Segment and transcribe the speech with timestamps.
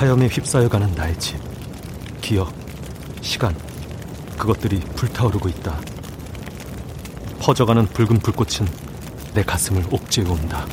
[0.00, 1.36] 화염에 휩싸여가는 나의 집,
[2.22, 2.50] 기억,
[3.20, 3.54] 시간,
[4.38, 5.78] 그것들이 불타오르고 있다.
[7.38, 8.66] 퍼져가는 붉은 불꽃은
[9.34, 10.64] 내 가슴을 옥죄어온다.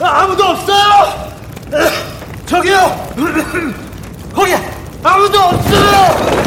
[0.00, 1.32] 아무도 없어요!
[2.46, 3.14] 저기요!
[4.34, 4.54] 거기
[5.04, 6.44] 아무도 없어요!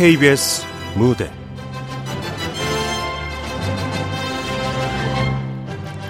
[0.00, 0.64] KBS
[0.96, 1.30] 무대.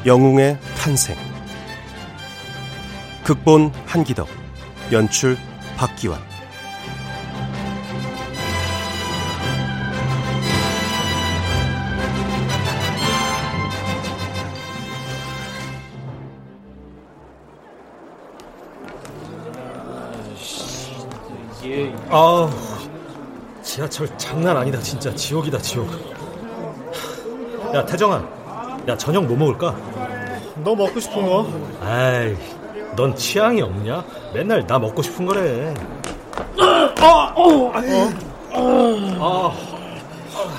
[0.07, 1.17] 영웅의 탄생.
[3.25, 4.29] 극본 한기덕.
[4.93, 5.37] 연출
[5.77, 6.21] 박기환.
[22.13, 22.60] 아,
[23.81, 24.79] 지하철 장난 아니다.
[24.81, 25.89] 진짜 지옥이다, 지옥.
[27.75, 28.23] 야, 태정아.
[28.87, 29.75] 야, 저녁 뭐 먹을까?
[30.63, 31.47] 너 먹고 싶은 거?
[31.81, 32.37] 아이,
[32.95, 34.05] 넌 취향이 없냐?
[34.35, 35.73] 맨날 나 먹고 싶은 거래.
[36.59, 37.81] 아, 어, 아,
[38.53, 39.53] 아,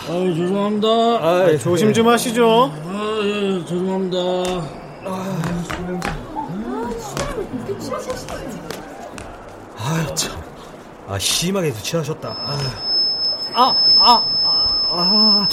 [0.07, 0.87] 죄송합니다.
[1.21, 2.71] 아이, 조심 좀 하시죠.
[2.73, 4.17] 아, 예, 죄송합니다.
[9.77, 10.41] 아유, 참.
[11.07, 12.29] 아, 심하게 취하셨다.
[12.29, 12.90] 아,
[13.53, 14.23] 아, 아,
[14.89, 15.47] 아,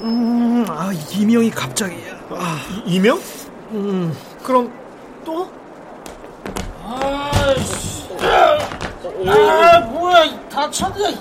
[0.00, 1.96] 음, 아, 이명이 갑자기.
[2.30, 3.20] 아, 이명?
[3.72, 4.72] 음, 그럼
[5.24, 5.50] 또?
[6.84, 8.08] 아이씨.
[9.26, 11.14] 아, 뭐야, 다쳤네.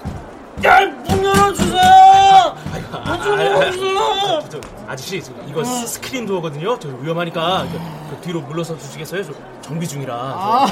[0.65, 2.57] 야, 문 열어주세요!
[3.05, 4.39] 문좀 열어주세요!
[4.87, 6.79] 아저씨 이거 스크린 도어거든요.
[6.79, 7.79] 저 위험하니까 그,
[8.15, 9.23] 그 뒤로 물러서 주시겠어요?
[9.23, 10.15] 저 정비 중이라.
[10.15, 10.67] 아,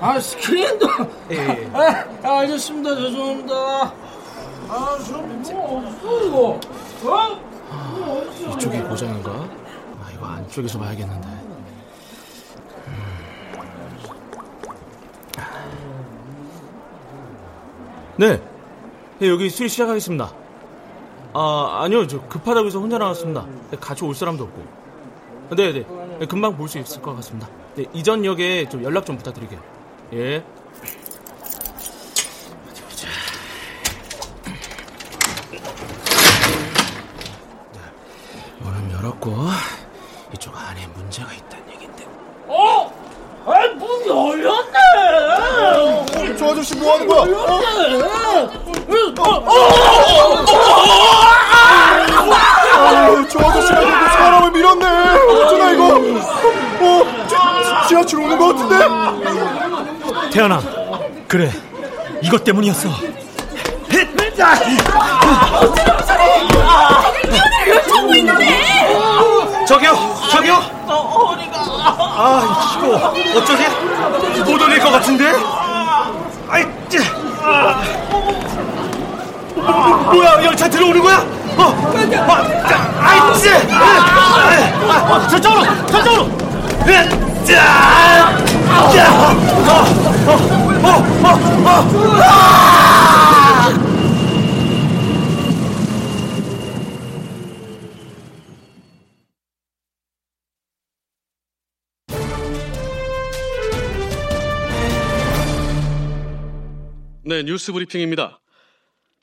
[0.00, 0.86] 아, 스크린도.
[1.30, 1.70] 예, 예.
[1.74, 2.94] 아, 아, 알겠습니다.
[2.96, 3.92] 죄송합니다.
[4.68, 6.60] 아, 저뭐 없어, 이거.
[7.04, 7.48] 어?
[8.56, 9.30] 이쪽이 고장인가?
[9.30, 11.28] 아 이거 안쪽에서 봐야겠는데.
[18.16, 18.42] 네.
[19.18, 20.32] 네, 여기 수리 시작하겠습니다.
[21.34, 22.06] 아, 아니요.
[22.06, 23.46] 저 급하다고 해서 혼자 나왔습니다.
[23.70, 25.56] 네, 같이 올 사람도 없고.
[25.56, 25.86] 네, 네.
[26.18, 27.48] 네, 금방 볼 수 있을 것 같습니다.
[27.74, 29.60] 네, 이전 역에 좀 연락 좀 부탁드릴게요.
[30.14, 30.44] 예.
[32.68, 33.08] 어디 보자.
[37.72, 37.80] 네,
[39.18, 39.36] 열었고,
[40.32, 42.06] 이쪽 안에 문제가 있다는 얘긴데.
[42.46, 42.90] 어?
[43.46, 44.78] 아, 문 열렸네!
[46.36, 47.20] 저 아저씨 뭐 하는 거야?
[47.22, 47.60] 어?
[52.74, 54.86] 아, 저 아저씨가 자꾸 사람을 밀었네.
[54.86, 55.84] 어쩌나 이거?
[56.80, 57.34] 어, 지,
[57.88, 58.76] 지하철 오는 거 같은데?
[60.30, 60.60] 태연아.
[61.26, 61.50] 그래.
[62.22, 62.88] 이것 때문이었어.
[67.88, 69.96] 찾고 있는데 저기요,
[70.30, 70.54] 저기요.
[72.20, 73.68] 아, 이거 어쩌지?
[74.44, 75.32] 못 올릴 것 같은데?
[76.48, 76.98] 아이, 찌.
[77.42, 77.80] 아.
[79.54, 81.18] 뭐, 뭐야, 열차 들어오는 거야?
[81.58, 81.62] 어,
[82.26, 83.50] 아, 자, 아이, 찌.
[83.50, 86.22] 아, 아, 저쪽으로, 저쪽으로.
[86.24, 88.32] 으, 짜,
[88.94, 88.98] 짜.
[90.26, 90.32] 어, 어,
[90.82, 90.86] 어,
[91.22, 91.26] 어,
[91.64, 93.27] 어.
[107.44, 108.40] 뉴스 브리핑입니다.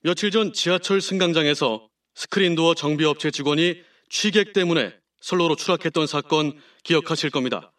[0.01, 7.71] 며칠 전 지하철 승강장에서 스크린도어 정비업체 직원이 취객 때문에 선로로 추락했던 사건 기억하실 겁니다.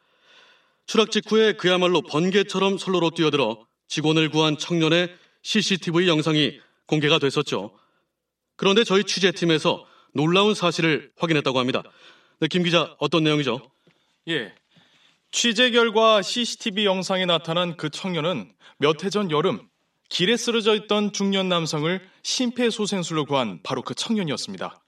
[0.87, 7.77] 추락 직후에 그야말로 번개처럼 선로로 뛰어들어 직원을 구한 청년의 CCTV 영상이 공개가 됐었죠.
[8.57, 11.83] 그런데 저희 취재팀에서 놀라운 사실을 확인했다고 합니다.
[12.41, 13.71] 네, 김 기자, 어떤 내용이죠?
[14.29, 14.53] 예.
[15.31, 19.69] 취재 결과 CCTV 영상에 나타난 그 청년은 몇 해 전 여름
[20.09, 24.83] 길에 쓰러져 있던 중년 남성을 심폐소생술로 구한 바로 그 청년이었습니다.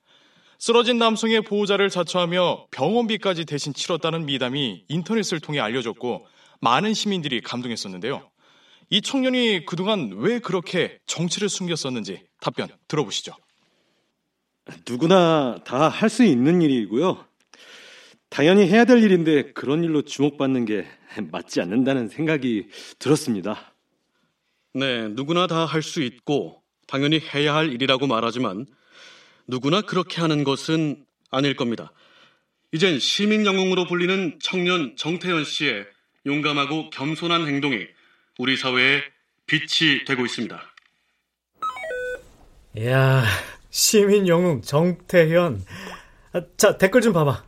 [0.57, 6.25] 쓰러진 남성의 보호자를 자처하며 병원비까지 대신 치렀다는 미담이 인터넷을 통해 알려졌고
[6.61, 8.29] 많은 시민들이 감동했었는데요.
[8.89, 13.33] 이 청년이 그동안 왜 그렇게 정치를 숨겼었는지 답변 들어보시죠.
[14.87, 17.25] 누구나 다 할 수 있는 일이고요.
[18.29, 20.85] 당연히 해야 될 일인데 그런 일로 주목받는 게
[21.31, 22.67] 맞지 않는다는 생각이
[22.99, 23.68] 들었습니다.
[24.73, 28.65] 네, 누구나 다 할 수 있고 당연히 해야 할 일이라고 말하지만
[29.47, 31.91] 누구나 그렇게 하는 것은 아닐 겁니다.
[32.71, 35.87] 이젠 시민 영웅으로 불리는 청년 정태현 씨의
[36.25, 37.87] 용감하고 겸손한 행동이
[38.37, 39.01] 우리 사회에
[39.47, 40.61] 빛이 되고 있습니다.
[42.77, 43.23] 이야,
[43.71, 45.65] 시민 영웅 정태현.
[46.33, 47.43] 아, 자, 댓글 좀 봐봐.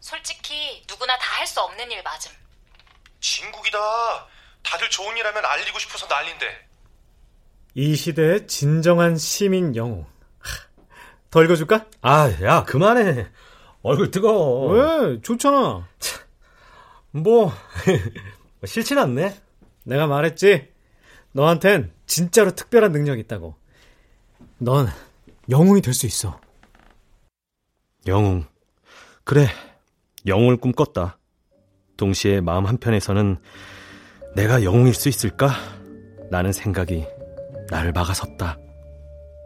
[0.00, 2.32] 솔직히 누구나 다 할 수 없는 일 맞음.
[3.20, 3.78] 진국이다.
[4.64, 6.46] 다들 좋은 일 하면 알리고 싶어서 난린데.
[7.74, 10.06] 이 시대의 진정한 시민 영웅.
[11.30, 11.86] 더 읽어줄까?
[12.02, 13.26] 아, 야, 그만해.
[13.82, 14.72] 얼굴 뜨거워.
[14.72, 15.20] 왜?
[15.20, 15.86] 좋잖아.
[17.10, 17.52] 뭐,
[18.64, 19.40] 싫진 않네.
[19.84, 20.72] 내가 말했지.
[21.32, 23.56] 너한텐 진짜로 특별한 능력이 있다고.
[24.58, 24.88] 넌
[25.50, 26.40] 영웅이 될 수 있어.
[28.06, 28.46] 영웅.
[29.24, 29.48] 그래,
[30.26, 31.18] 영웅을 꿈꿨다.
[31.96, 33.38] 동시에 마음 한편에서는
[34.34, 35.54] 내가 영웅일 수 있을까?
[36.28, 37.06] 라는 생각이
[37.70, 38.58] 나를 막아섰다.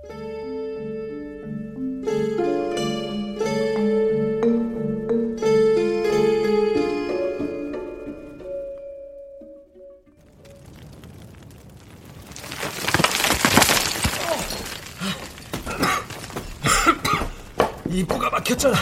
[17.91, 18.75] 입구가 막혔잖아.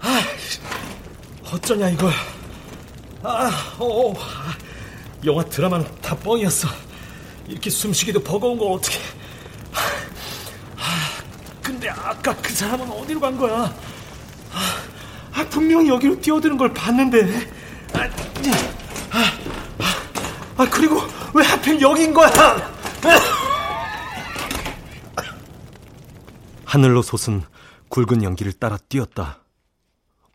[0.00, 0.20] 아,
[1.50, 2.12] 어쩌냐 이걸.
[3.22, 4.14] 아, 어, 어.
[5.24, 6.68] 영화 드라마는 다 뻥이었어.
[7.46, 8.98] 이렇게 숨쉬기도 버거운 걸 어떻게?
[10.76, 11.22] 아,
[11.62, 13.74] 근데 아까 그 사람은 어디로 간 거야?
[14.52, 14.76] 아,
[15.32, 17.50] 아, 분명히 여기로 뛰어드는 걸 봤는데.
[17.94, 18.00] 아,
[19.10, 19.92] 아,
[20.56, 21.00] 아, 그리고
[21.34, 22.30] 왜 하필 여긴 거야?
[26.64, 27.42] 하늘로 솟은
[27.88, 29.40] 굵은 연기를 따라 뛰었다.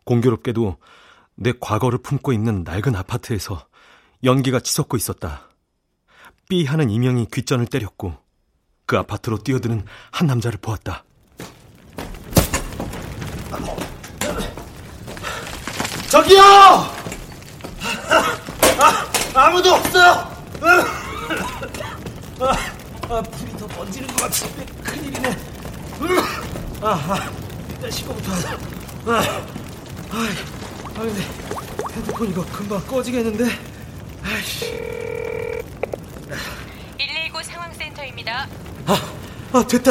[0.04, 0.78] 공교롭게도
[1.34, 3.66] 내 과거를 품고 있는 낡은 아파트에서
[4.22, 5.48] 연기가 치솟고 있었다.
[6.48, 8.16] 삐 하는 이명이 귓전을 때렸고
[8.86, 11.04] 그 아파트로 뛰어드는 한 남자를 보았다.
[16.10, 16.42] 저기요!
[19.32, 20.10] 아, 무도 없어요!
[22.40, 22.56] 아,
[23.08, 25.36] 아, 불이 더 번지는 것 같은데 큰일이네.
[26.82, 27.30] 아, 아
[27.68, 28.54] 일단 씻고부터 하자.
[29.06, 29.12] 아,
[30.10, 30.28] 아,
[30.96, 31.22] 아, 근데
[31.92, 33.44] 핸드폰 이거 금방 꺼지겠는데?
[34.24, 34.66] 아이씨.
[36.98, 38.46] 119 상황센터입니다.
[38.86, 39.12] 아,
[39.52, 39.90] 아, 됐다.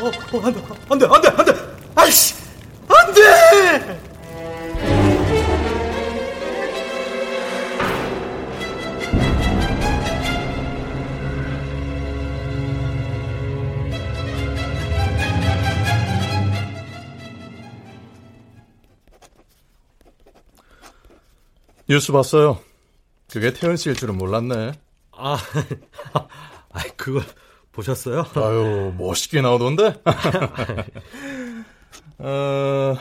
[0.00, 0.60] 어, 어, 안 돼,
[0.90, 1.54] 안 돼, 안 돼, 안 돼!
[1.94, 2.34] 아이씨!
[2.88, 4.13] 안 돼!
[21.94, 22.58] 뉴스 봤어요.
[23.30, 24.72] 그게 태연 씨일 줄은 몰랐네.
[25.12, 25.38] 아,
[26.12, 27.22] 아, 그걸
[27.70, 28.26] 보셨어요?
[28.34, 30.02] 아유, 멋있게 나오던데?
[32.18, 32.96] 어,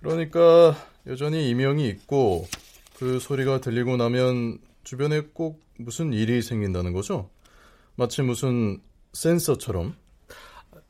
[0.00, 0.74] 그러니까
[1.06, 2.48] 여전히 이명이 있고
[2.96, 7.28] 그 소리가 들리고 나면 주변에 꼭 무슨 일이 생긴다는 거죠?
[7.94, 8.80] 마치 무슨
[9.12, 9.94] 센서처럼?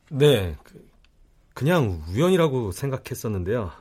[0.09, 0.89] 네, 그,
[1.53, 3.73] 그냥 우연이라고 생각했었는데요.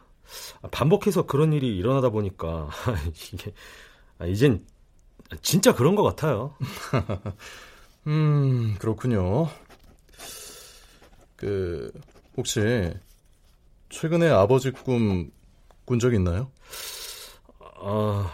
[0.70, 2.68] 반복해서 그런 일이 일어나다 보니까
[3.32, 3.52] 이게
[4.18, 4.64] 아, 이젠
[5.42, 6.54] 진짜 그런 것 같아요.
[8.06, 9.48] 음, 그렇군요.
[11.36, 11.92] 그
[12.36, 12.92] 혹시
[13.90, 15.30] 최근에 아버지 꿈
[15.84, 16.48] 꾼 적 있나요?
[17.80, 18.30] 아,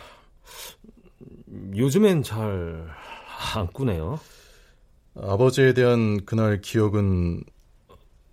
[1.75, 2.89] 요즘엔 잘
[3.55, 4.21] 안 꾸네요.
[5.17, 7.43] 아버지에 대한 그날 기억은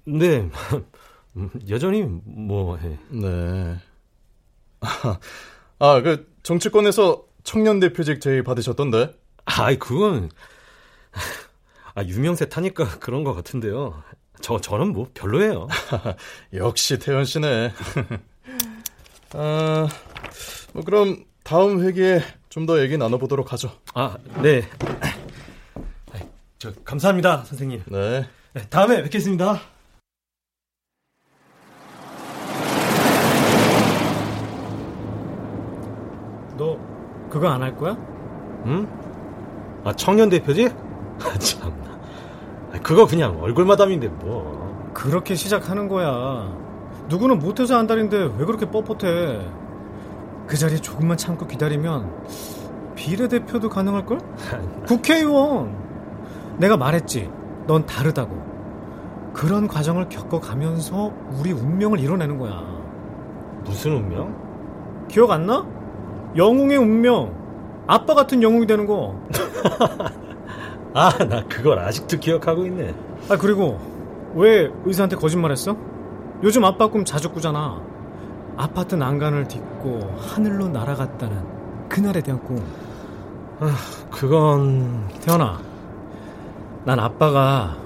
[0.06, 0.50] 네,
[1.70, 2.98] 여전히 뭐 해.
[3.10, 3.78] 네.
[5.80, 9.14] 아, 그 정치권에서 청년 대표직 제의 받으셨던데?
[9.46, 10.30] 아이 그건
[11.94, 14.02] 아 유명세 타니까 그런 것 같은데요.
[14.42, 15.68] 저 저는 뭐 별로예요.
[16.54, 17.72] 역시 태연 씨네.
[19.34, 19.88] 아,
[20.74, 23.70] 뭐 그럼 다음 회기에 좀 더 얘기 나눠보도록 하죠.
[23.94, 24.64] 아, 네.
[26.58, 27.84] 저 감사합니다, 선생님.
[27.88, 28.26] 네.
[28.70, 29.60] 다음에 뵙겠습니다.
[37.36, 37.98] 그거 안 할 거야?
[38.66, 38.88] 응?
[39.84, 40.70] 아 청년 대표지?
[41.20, 42.00] 아, 참나.
[42.82, 44.90] 그거 그냥 얼굴 마담인데 뭐.
[44.94, 46.50] 그렇게 시작하는 거야.
[47.10, 49.46] 누구는 못해서 안달인데 왜 그렇게 뻣뻣해?
[50.48, 52.10] 그 자리에 조금만 참고 기다리면
[52.96, 54.20] 비례대표도 가능할걸?
[54.88, 55.76] 국회의원!
[56.58, 57.30] 내가 말했지.
[57.68, 59.34] 넌 다르다고.
[59.34, 62.64] 그런 과정을 겪어가면서 우리 운명을 이뤄내는 거야.
[63.66, 65.06] 무슨 운명?
[65.10, 65.66] 기억 안 나?
[66.36, 67.34] 영웅의 운명.
[67.88, 69.20] 아빠 같은 영웅이 되는 거.
[70.94, 72.94] 아, 나 그걸 아직도 기억하고 있네.
[73.30, 73.80] 아, 그리고
[74.34, 75.78] 왜 의사한테 거짓말했어?
[76.44, 77.82] 요즘 아빠 꿈 자주 꾸잖아.
[78.58, 82.64] 아파트 난간을 딛고 하늘로 날아갔다는 그날에 대한 꿈.
[83.60, 83.76] 아,
[84.12, 85.60] 그건 태연아,
[86.84, 87.78] 난 아빠가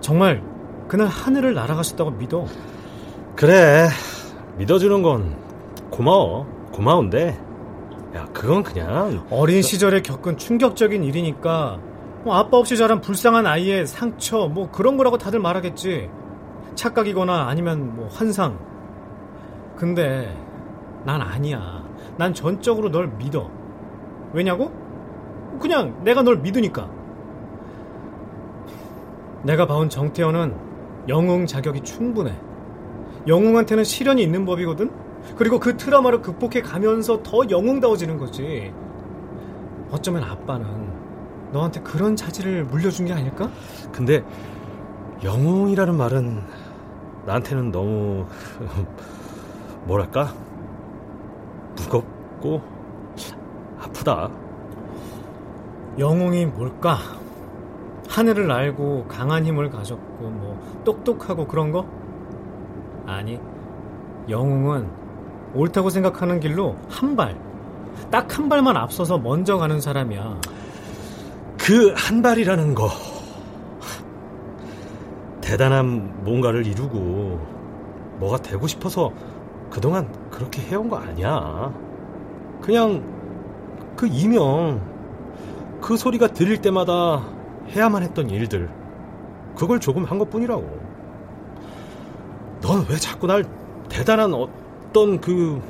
[0.00, 0.42] 정말
[0.88, 2.44] 그날 하늘을 날아가셨다고 믿어.
[3.36, 3.88] 그래,
[4.58, 5.36] 믿어주는 건
[5.90, 6.46] 고마워.
[6.72, 7.38] 고마운데,
[8.14, 9.26] 야, 그건 그냥.
[9.30, 11.78] 어린 시절에 겪은 충격적인 일이니까,
[12.24, 16.08] 뭐 아빠 없이 자란 불쌍한 아이의 상처, 뭐 그런 거라고 다들 말하겠지.
[16.74, 18.58] 착각이거나 아니면 뭐 환상.
[19.76, 20.36] 근데,
[21.04, 21.84] 난 아니야.
[22.16, 23.50] 난 전적으로 널 믿어.
[24.32, 24.72] 왜냐고?
[25.60, 26.88] 그냥 내가 널 믿으니까.
[29.42, 30.54] 내가 봐온 정태현은
[31.08, 32.34] 영웅 자격이 충분해.
[33.26, 35.03] 영웅한테는 시련이 있는 법이거든?
[35.36, 38.72] 그리고 그 트라우마를 극복해 가면서 더 영웅다워지는 거지.
[39.90, 40.92] 어쩌면 아빠는
[41.52, 43.50] 너한테 그런 자질을 물려준 게 아닐까?
[43.92, 44.24] 근데
[45.22, 46.42] 영웅이라는 말은
[47.26, 48.26] 나한테는 너무
[49.84, 50.34] 뭐랄까
[51.76, 52.60] 무겁고
[53.80, 54.30] 아프다.
[55.98, 56.98] 영웅이 뭘까?
[58.08, 61.86] 하늘을 날고 강한 힘을 가졌고 뭐 똑똑하고 그런 거?
[63.06, 63.40] 아니,
[64.28, 65.03] 영웅은
[65.54, 67.36] 옳다고 생각하는 길로 한 발,
[68.10, 70.40] 딱 한 발만 앞서서 먼저 가는 사람이야.
[71.58, 72.90] 그 한 발이라는 거.
[75.40, 77.38] 대단한 뭔가를 이루고
[78.18, 79.12] 뭐가 되고 싶어서
[79.70, 81.72] 그동안 그렇게 해온 거 아니야.
[82.60, 83.02] 그냥
[83.96, 84.80] 그 이명,
[85.80, 87.22] 그 소리가 들릴 때마다
[87.70, 88.68] 해야만 했던 일들.
[89.56, 90.62] 그걸 조금 한 것 뿐이라고.
[92.62, 93.44] 넌 왜 자꾸 날
[93.88, 94.48] 대단한 어
[94.94, 95.60] 떤 그,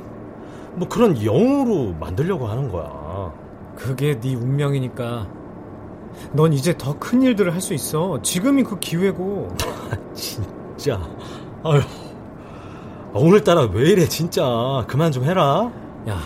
[0.75, 3.33] 뭐 그런 영웅으로 만들려고 하는 거야.
[3.75, 5.27] 그게 네 운명이니까.
[6.31, 8.21] 넌 이제 더 큰 일들을 할 수 있어.
[8.21, 9.49] 지금이 그 기회고.
[10.13, 11.01] 진짜.
[11.63, 11.81] 아휴.
[13.13, 14.45] 오늘따라 왜 이래, 진짜.
[14.87, 15.71] 그만 좀 해라.
[16.07, 16.19] 야,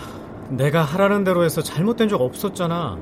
[0.50, 2.96] 내가 하라는 대로 해서 잘못된 적 없었잖아.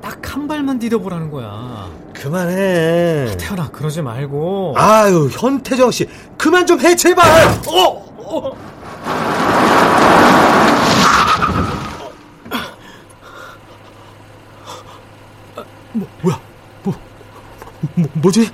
[0.00, 1.88] 딱 한 발만 디뎌보라는 거야.
[2.14, 3.36] 그만해.
[3.38, 4.74] 태연아, 그러지 말고.
[4.76, 6.06] 아유, 현태정 씨.
[6.36, 7.26] 그만 좀 해, 제발!
[7.66, 8.04] 어!
[8.18, 8.52] 어.
[15.92, 16.40] 뭐, 뭐야?
[16.84, 16.94] 뭐,
[18.18, 18.50] 뭐, 뭐지?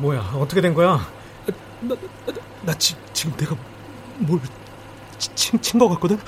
[0.00, 1.06] 뭐야, 어떻게 된 거야?
[1.80, 1.94] 나,
[2.26, 3.56] 나, 나 지, 지금 내가
[4.18, 4.40] 뭘
[5.18, 6.18] 친, 친것 같거든?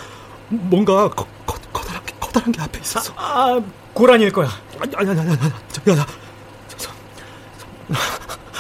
[0.48, 3.12] 뭔가 거, 거, 커다란, 게, 커다란 게 앞에 있었어.
[3.16, 3.62] 아, 아
[3.94, 4.48] 고라니일 거야.
[4.78, 5.40] 아니, 아니, 아니, 아니, 아니.
[5.40, 6.06] 야, 나,
[6.68, 6.90] 저, 저,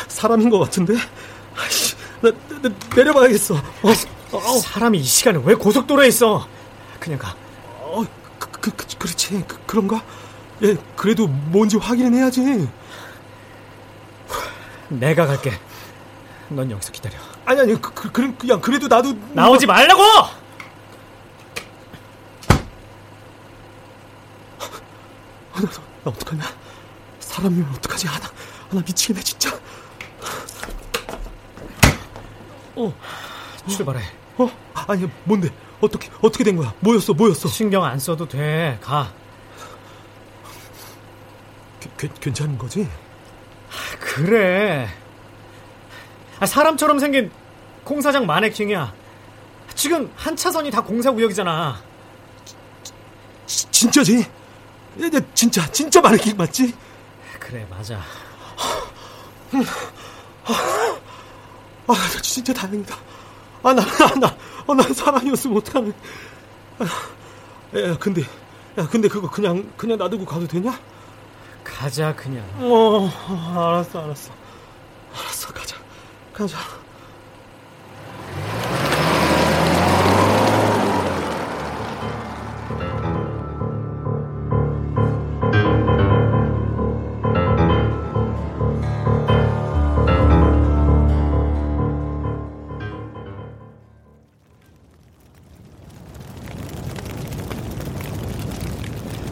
[0.08, 0.94] 사람인 것 같은데?
[1.56, 3.54] 아이씨, 나, 나, 나 내려봐야겠어.
[3.54, 3.88] 어,
[4.32, 6.46] 어, 사람이 이 시간에 왜 고속도로에 있어?
[6.98, 7.34] 그냥 가.
[7.80, 8.04] 어,
[8.38, 9.44] 그, 그, 그 그렇지.
[9.46, 10.02] 그, 그런가?
[10.62, 12.68] 예, 그래도 뭔지 확인은 해야지.
[14.90, 15.52] 내가 갈게.
[16.48, 17.16] 넌 여기서 기다려.
[17.44, 19.14] 아니, 아니, 그, 그, 그, 그냥, 그래도 나도.
[19.32, 19.74] 나오지 뭐...
[19.74, 20.02] 말라고!
[25.54, 25.60] 나,
[26.04, 26.44] 나 어떡하냐?
[27.20, 28.08] 사람이면 어떡하지?
[28.08, 29.58] 아, 나, 아, 나 미치겠네, 진짜.
[32.74, 32.94] 어,
[33.68, 34.02] 출발해.
[34.38, 34.50] 어?
[34.74, 35.50] 아니, 뭔데?
[35.80, 36.74] 어떻게, 어떻게 된 거야?
[36.80, 37.48] 뭐였어, 뭐였어?
[37.48, 38.78] 신경 안 써도 돼.
[38.82, 39.12] 가.
[41.96, 42.88] 괜, 괜찮은 거지?
[44.00, 44.88] 그래.
[46.38, 47.30] 아, 사람처럼 생긴
[47.84, 48.92] 공사장 마네킹이야.
[49.74, 51.80] 지금 한 차선이 다 공사구역이잖아.
[53.46, 54.20] 지, 진짜지?
[54.20, 56.74] 야, 진짜, 진짜 마네킹 맞지?
[57.38, 58.00] 그래, 맞아.
[61.86, 62.96] 아, 진짜 다행이다.
[63.62, 64.36] 아, 나, 나, 나,
[64.66, 65.94] 어, 난 사람이었으면 어떡하면.
[67.76, 68.22] 야, 근데,
[68.78, 70.78] 야, 근데 그거 그냥, 그냥 놔두고 가도 되냐?
[71.64, 72.44] 가자, 그냥.
[72.58, 73.08] 어,
[73.56, 74.32] 알았어, 알았어.
[75.12, 75.76] 알았어, 가자.
[76.32, 76.58] 가자.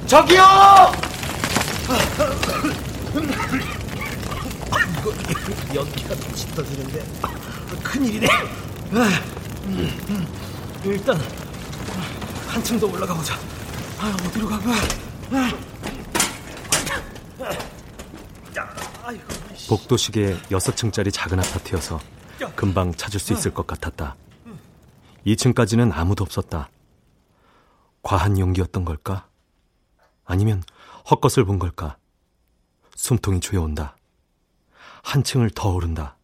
[0.07, 0.58] 저기요!
[6.15, 7.05] 너무 짙어지는데
[7.83, 8.27] 큰일이네.
[10.85, 11.19] 일단
[12.47, 13.35] 한층 더 올라가 보자.
[13.99, 14.77] 아, 어디로 간 거야?
[19.69, 22.01] 복도식의 6층짜리 작은 아파트여서
[22.57, 24.17] 금방 찾을 수 있을 것 같았다.
[25.27, 26.71] 2층까지는 아무도 없었다.
[28.03, 29.29] 과한 용기였던 걸까?
[30.25, 30.63] 아니면
[31.11, 31.99] 헛것을 본 걸까?
[32.95, 33.98] 숨통이 조여온다.
[35.09, 36.17] 한 층을 더 오른다.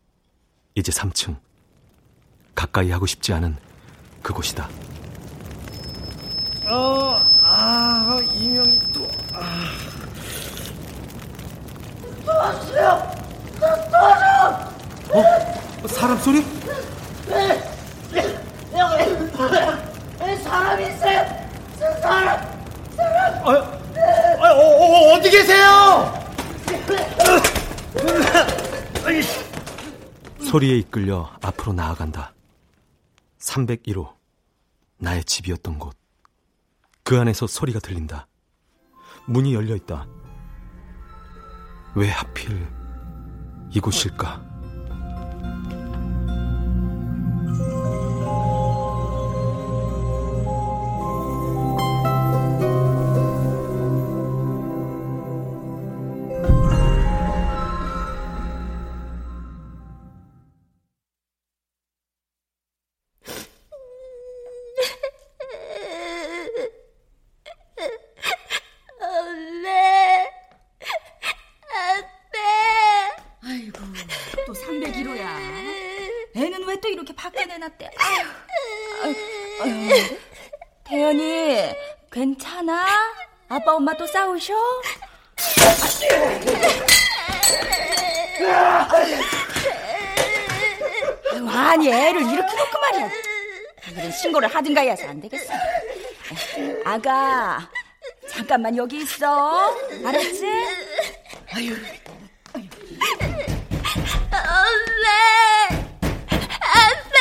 [0.75, 1.37] 이제 3층.
[2.55, 3.57] 가까이 하고 싶지 않은
[4.23, 4.69] 그곳이다.
[6.67, 9.71] 어, 아, 이명이 또, 아.
[12.27, 13.11] 도와주세요!
[13.91, 14.71] 도와줘!
[15.15, 15.89] 어?
[15.89, 16.45] 사람 소리?
[17.27, 17.63] 네,
[18.13, 19.33] 여기
[20.43, 21.25] 사람 있어요.
[22.01, 22.39] 사람,
[22.95, 23.49] 사람.
[23.49, 23.51] 아,
[24.41, 26.23] 아, 어, 어, 어디 계세요?
[30.39, 32.33] 소리에 이끌려 앞으로 나아간다.
[33.39, 34.15] 301호.
[34.99, 35.97] 나의 집이었던 곳.
[37.03, 38.27] 그 안에서 소리가 들린다.
[39.27, 40.07] 문이 열려 있다.
[41.95, 42.67] 왜 하필
[43.71, 44.54] 이곳일까?
[94.83, 95.53] 해서 안 되겠어.
[96.85, 97.69] 아가,
[98.29, 99.75] 잠깐만 여기 있어.
[100.05, 100.47] 알았지?
[101.55, 101.75] 아유.
[104.33, 105.09] 엄마,
[106.61, 107.15] 아빠.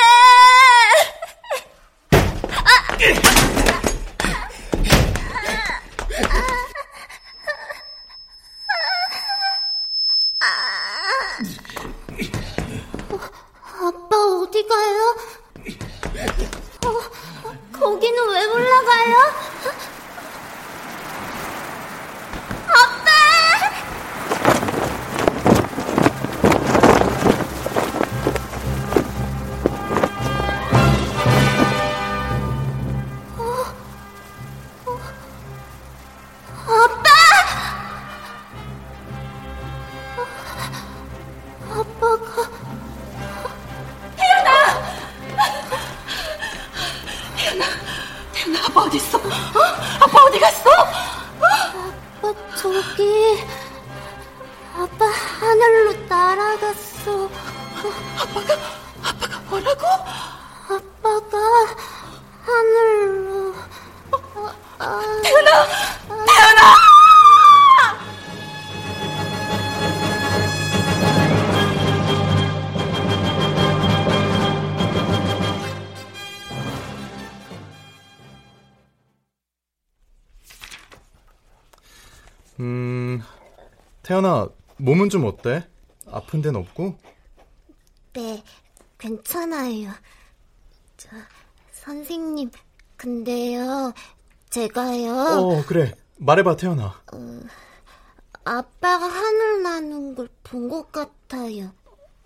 [13.80, 15.18] 아빠 어디 가요?
[16.86, 17.43] 어,
[18.04, 19.53] 거기는 왜 올라가요?
[84.14, 84.48] 태연아,
[84.78, 85.68] 몸은 좀 어때?
[86.06, 86.96] 아픈 데는 없고?
[88.14, 88.44] 네,
[89.00, 89.90] 괜찮아요.
[90.98, 91.10] 저
[91.72, 92.52] 선생님,
[92.96, 93.92] 근데요,
[94.52, 95.12] 제가요.
[95.16, 95.96] 어, 그래.
[96.18, 96.94] 말해봐, 태연아.
[97.12, 97.40] 어,
[98.44, 101.72] 아빠가 하늘 나는 걸 본 것 같아요.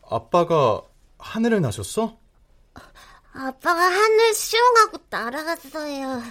[0.10, 0.82] 아빠가
[1.20, 2.18] 하늘을 나셨어?
[3.32, 6.22] 아빠가 하늘 슝하고 날아갔어요.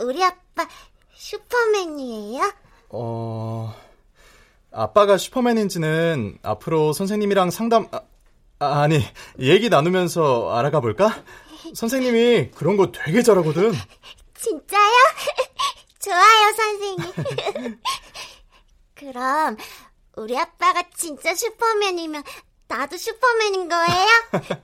[0.00, 0.68] 우리 아빠
[1.14, 2.52] 슈퍼맨이에요?
[2.90, 3.74] 어,
[4.76, 8.00] 아빠가 슈퍼맨인지는 앞으로 선생님이랑 상담, 아,
[8.58, 9.02] 아, 아니,
[9.38, 11.24] 얘기 나누면서 알아가 볼까?
[11.74, 13.72] 선생님이 그런 거 되게 잘하거든.
[14.34, 14.92] 진짜요?
[15.98, 17.78] 좋아요, 선생님.
[18.94, 19.56] 그럼
[20.16, 22.22] 우리 아빠가 진짜 슈퍼맨이면
[22.68, 24.06] 나도 슈퍼맨인 거예요?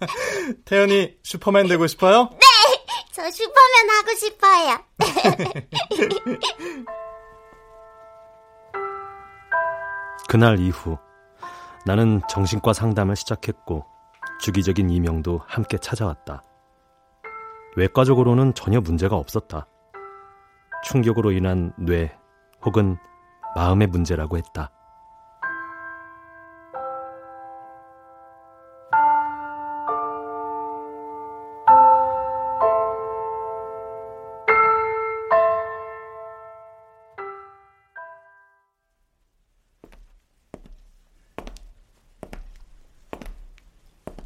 [0.67, 2.29] 태연이 슈퍼맨 되고 싶어요?
[2.33, 2.47] 네!
[3.13, 4.85] 저 슈퍼맨 하고 싶어요.
[10.29, 10.99] 그날 이후
[11.85, 13.85] 나는 정신과 상담을 시작했고
[14.41, 16.43] 주기적인 이명도 함께 찾아왔다.
[17.77, 19.67] 외과적으로는 전혀 문제가 없었다.
[20.85, 22.17] 충격으로 인한 뇌
[22.65, 22.97] 혹은
[23.55, 24.71] 마음의 문제라고 했다.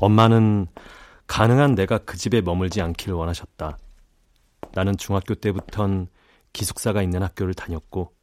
[0.07, 0.69] 엄마는
[1.27, 3.77] 가능한 내가 그 집에 머물지 않기를 원하셨다.
[4.73, 6.07] 나는 중학교 때부턴
[6.53, 8.15] 기숙사가 있는 학교를 다녔고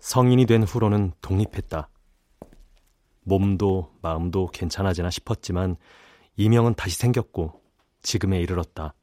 [0.00, 1.88] 성인이 된 후로는 독립했다.
[3.22, 5.76] 몸도 마음도 괜찮아지나 싶었지만
[6.36, 7.62] 이명은 다시 생겼고
[8.02, 8.94] 지금에 이르렀다.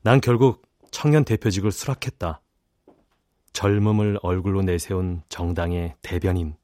[0.00, 2.40] 난 결국 청년 대표직을 수락했다.
[3.52, 6.56] 젊음을 얼굴로 내세운 정당의 대변인.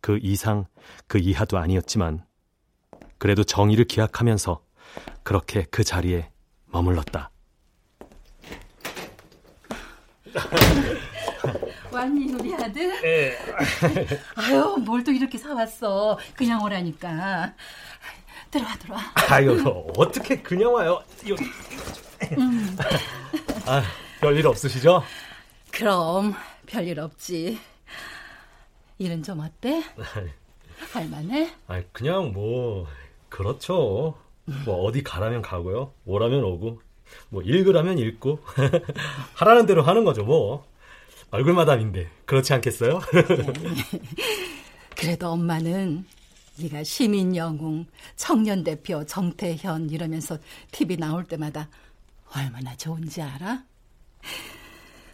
[0.00, 0.66] 그 이상,
[1.06, 2.24] 그 이하도 아니었지만,
[3.20, 4.62] 그래도 정의를 기약하면서
[5.22, 6.30] 그렇게 그 자리에
[6.66, 7.30] 머물렀다.
[11.92, 13.04] 왔니 우리 아들?
[13.04, 13.38] 예.
[14.36, 17.52] 아유 뭘 또 이렇게 사왔어 그냥 오라니까
[18.50, 19.62] 들어와 들어와 아유
[19.96, 21.02] 어떻게 그냥 와요
[22.38, 22.76] 음.
[23.66, 23.82] 아
[24.20, 25.02] 별일 없으시죠?
[25.72, 26.34] 그럼
[26.66, 27.58] 별일 없지
[28.98, 29.82] 일은 좀 어때?
[30.92, 31.52] 할만해?
[31.66, 32.86] 아 그냥 뭐
[33.30, 34.18] 그렇죠
[34.66, 36.82] 뭐 어디 가라면 가고요 오라면 오고
[37.30, 38.40] 뭐 읽으라면 읽고
[39.34, 40.66] 하라는 대로 하는 거죠 뭐
[41.30, 43.00] 얼굴마담인데 그렇지 않겠어요?
[44.96, 46.04] 그래도 엄마는
[46.56, 50.38] 네가 시민 영웅, 청년 대표 정태현 이러면서
[50.72, 51.68] TV 나올 때마다
[52.36, 53.62] 얼마나 좋은지 알아?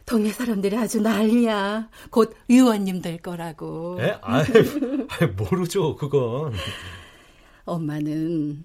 [0.04, 1.88] 동네 사람들이 아주 난리야.
[2.10, 3.98] 곧 의원님 될 거라고.
[4.00, 4.16] 에?
[4.22, 4.44] 아이,
[5.08, 6.54] 아이 모르죠 그건.
[7.66, 8.64] 엄마는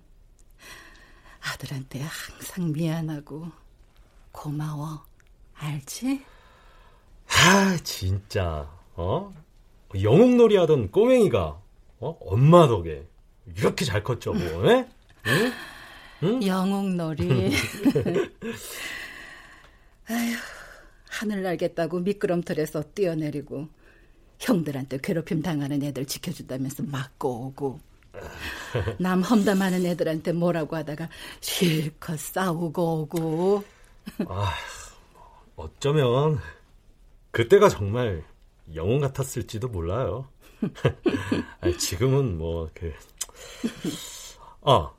[1.42, 3.48] 아들한테 항상 미안하고
[4.32, 5.04] 고마워.
[5.56, 6.24] 알지?
[7.28, 8.70] 아, 진짜.
[8.94, 9.34] 어?
[10.02, 11.62] 영웅놀이 하던 꼬맹이가
[12.00, 12.18] 어?
[12.22, 13.08] 엄마 덕에
[13.58, 14.72] 이렇게 잘 컸죠, 뭐.
[14.72, 14.88] 에?
[15.28, 15.52] 응?
[16.24, 16.44] 응?
[16.46, 17.52] 영웅놀이.
[20.10, 20.36] 아휴,
[21.10, 23.68] 하늘 날겠다고 미끄럼틀에서 뛰어내리고
[24.40, 27.80] 형들한테 괴롭힘 당하는 애들 지켜준다면서 맞고 오고
[29.00, 33.64] 남 험담하는 애들한테 뭐라고 하다가 실컷 싸우고 오고.
[34.28, 34.54] 아,
[35.56, 36.40] 어쩌면
[37.32, 38.24] 그때가 정말
[38.76, 40.28] 영웅 같았을지도 몰라요.
[41.80, 42.94] 지금은 뭐 그.
[44.62, 44.92] 아,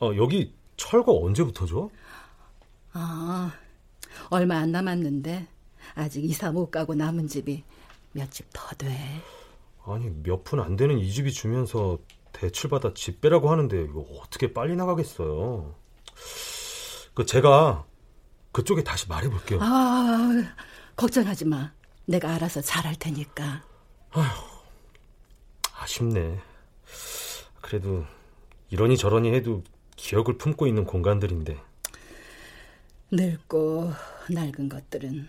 [0.00, 1.90] 어, 여기 철거 언제부터죠?
[2.92, 3.52] 아,
[4.30, 5.46] 얼마 안 남았는데
[5.94, 7.64] 아직 이사 못 가고 남은 집이
[8.12, 8.88] 몇 집 더 돼.
[9.84, 11.98] 아니 몇 푼 안 되는 이 집이 주면서
[12.36, 15.74] 대출받아 집 빼라고 하는데 이거 어떻게 빨리 나가겠어요.
[17.14, 17.86] 그 제가
[18.52, 19.58] 그쪽에 다시 말해볼게요.
[19.62, 20.28] 아,
[20.96, 21.72] 걱정하지 마.
[22.04, 23.64] 내가 알아서 잘할 테니까.
[24.10, 24.44] 아휴,
[25.78, 26.38] 아쉽네.
[27.62, 28.04] 그래도
[28.68, 29.64] 이러니 저러니 해도
[29.96, 31.58] 기억을 품고 있는 공간들인데.
[33.12, 33.92] 늙고
[34.28, 35.26] 낡은 것들은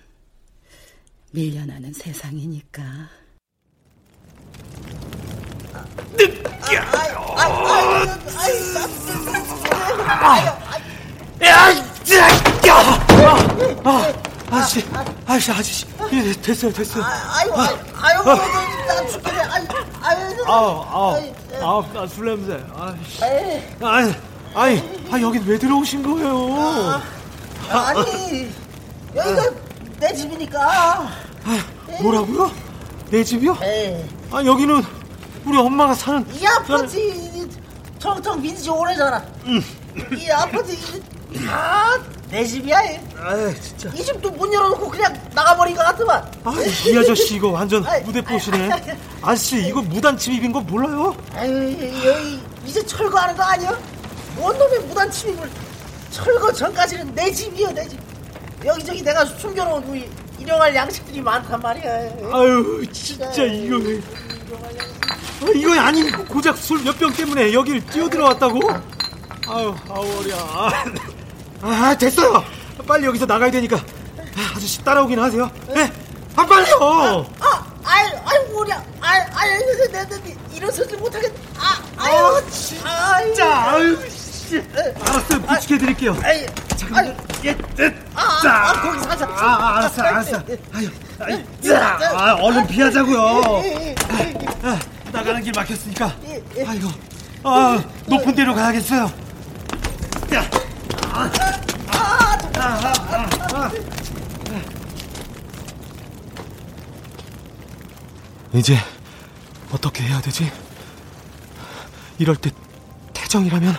[1.31, 2.83] 밀려나는 세상이니까.
[14.49, 14.83] 아저씨,
[15.25, 17.03] 아저씨, 아저씨, 예, 됐어요, 됐어요.
[17.03, 18.23] 아유, 아유, 아유,
[18.87, 19.41] 나 죽겠네.
[19.41, 19.67] 아유,
[20.01, 21.23] 아유, 아우, 아우,
[21.61, 22.63] 아우, 나술 냄새.
[22.75, 23.23] 아이씨.
[23.83, 24.15] 아니,
[24.55, 27.01] 아니, 아, 여긴 왜 들어오신 거예요?
[27.69, 28.49] 아 니,
[29.15, 29.49] 여기가
[29.99, 30.59] 내 집이니까.
[30.61, 31.09] 아,
[32.01, 32.51] 뭐라고요?
[33.09, 33.55] 내 집이요?
[33.59, 34.05] 네.
[34.31, 34.83] 아, 여기는
[35.47, 36.25] 우리 엄마가 사는.
[36.33, 36.97] 이 아파트
[37.99, 39.23] 텅텅 빈 지 오래잖아.
[39.45, 39.61] 음.
[40.15, 40.75] 이 아파트
[41.45, 42.77] 다내 집이야.
[43.17, 43.89] 아, 진짜.
[43.95, 46.31] 이 집도 문 열어놓고 그냥 나가버린 것 같더만.
[46.43, 46.53] 아,
[46.85, 48.69] 이 아저씨 이거 완전 무대뽀시네.
[49.21, 51.15] 아저씨 이거 무단 침입인 거 몰라요?
[51.33, 51.71] 아유,
[52.05, 53.77] 여기 이제 철거하는 거 아니야?
[54.37, 55.49] 원놈의 무단 침입을
[56.11, 57.99] 철거 전까지는 내 집이야, 내 집.
[58.65, 61.91] 여기저기 내가 숨겨놓은 그 일용할 양식들이 많단 말이야.
[62.33, 63.77] 아유, 진짜 이거.
[65.09, 68.59] 아, 이거 아닌 고작 술 몇 병 때문에 여길 뛰어들어왔다고?
[69.49, 70.37] 아유, 아우, 어리야.
[71.61, 72.43] 아, 됐어요.
[72.87, 73.77] 빨리 여기서 나가야 되니까.
[73.77, 75.49] 아, 아저씨 따라오긴 하세요.
[75.73, 75.91] 네?
[76.35, 77.25] 아, 빨리요!
[77.39, 78.83] 아, 아유, 아유, 뭐냐.
[79.01, 79.59] 아유, 아유,
[79.91, 81.31] 내, 내, 내, 일어서지 못하겠.
[81.57, 83.71] 아, 아유, 진짜.
[83.71, 84.61] 아유, 씨.
[85.01, 86.17] 알았어요, 부축해 드릴게요.
[86.23, 86.45] 아유,
[86.93, 87.57] 아유, 예,
[88.15, 88.53] 아, 자.
[88.69, 89.25] 아, 거기 사자.
[89.25, 90.37] 아, 아, 알았어, 알았어.
[90.73, 90.89] 아유,
[91.19, 93.63] 아유, 자, 아, 얼른 피하자고요.
[94.63, 94.79] 아,
[95.11, 96.15] 나가는 길 막혔으니까.
[96.67, 96.89] 아이고,
[97.43, 99.05] 아, 높은 데로 가야겠어요.
[100.33, 100.49] 야,
[101.11, 101.31] 아,
[101.87, 103.71] 아, 아, 아, 아.
[108.53, 108.77] 이제
[109.71, 110.51] 어떻게 해야 되지?
[112.17, 112.49] 이럴 때
[113.13, 113.77] 태정이라면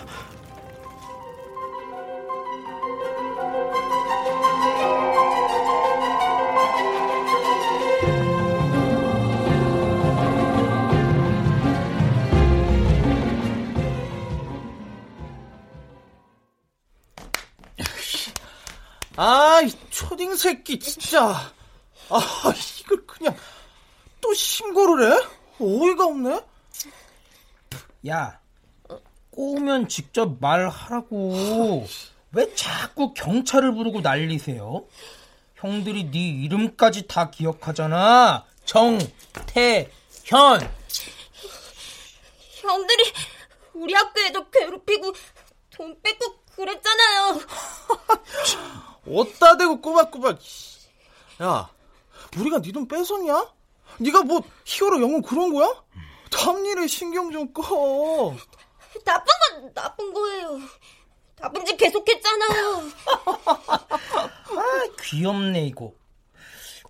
[19.21, 21.51] 아, 이 초딩 새끼 진짜.
[22.09, 23.35] 아, 이걸 그냥
[24.21, 25.27] 또 신고를 해?
[25.59, 26.41] 어이가 없네.
[28.07, 28.39] 야,
[29.31, 31.85] 꼬우면 직접 말하라고.
[32.31, 34.85] 왜 자꾸 경찰을 부르고 난리세요?
[35.55, 38.45] 형들이 네 이름까지 다 기억하잖아.
[38.63, 39.89] 정태현.
[42.61, 43.03] 형들이
[43.73, 45.13] 우리 학교에도 괴롭히고
[45.71, 47.39] 돈 뺏고 그랬잖아요.
[49.07, 50.39] 어따 대고 꼬박꼬박.
[51.41, 51.69] 야,
[52.37, 53.47] 우리가 네 돈 뺏었냐?
[53.99, 55.73] 네가 뭐 히어로 영웅 그런 거야?
[56.31, 58.35] 다음 일에 신경 좀 꺼.
[59.05, 59.25] 나쁜
[59.61, 60.59] 건 나쁜 거예요.
[61.37, 62.83] 나쁜 짓 계속했잖아요.
[63.65, 65.93] 아, 귀엽네 이거.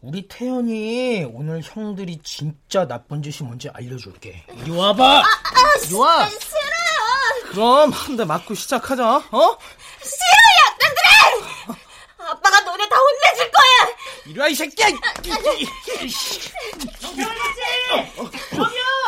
[0.01, 4.45] 우리 태연이 오늘 형들이 진짜 나쁜 짓이 뭔지 알려줄게.
[4.57, 5.03] 이리 와봐.
[5.19, 6.27] 아, 아, 이리 와.
[6.27, 6.78] 싫어요.
[7.49, 9.15] 그럼 한 대 맞고 시작하자.
[9.31, 9.57] 어?
[10.01, 11.09] 싫어요, 악당들아.
[12.31, 13.95] 아빠가 너네 다 혼내줄 거야.
[14.25, 14.87] 이리 와이 새끼야.
[14.87, 15.33] 여기요.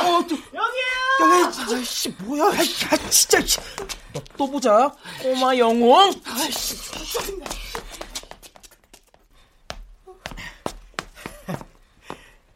[0.01, 1.45] 어, 또, 여기요.
[1.45, 2.45] 야, 진짜 씨 뭐야?
[2.45, 2.51] 야,
[3.10, 3.39] 진짜.
[4.13, 4.91] 너또 보자.
[5.21, 6.13] 꼬마 영웅.
[6.25, 6.75] 아이씨.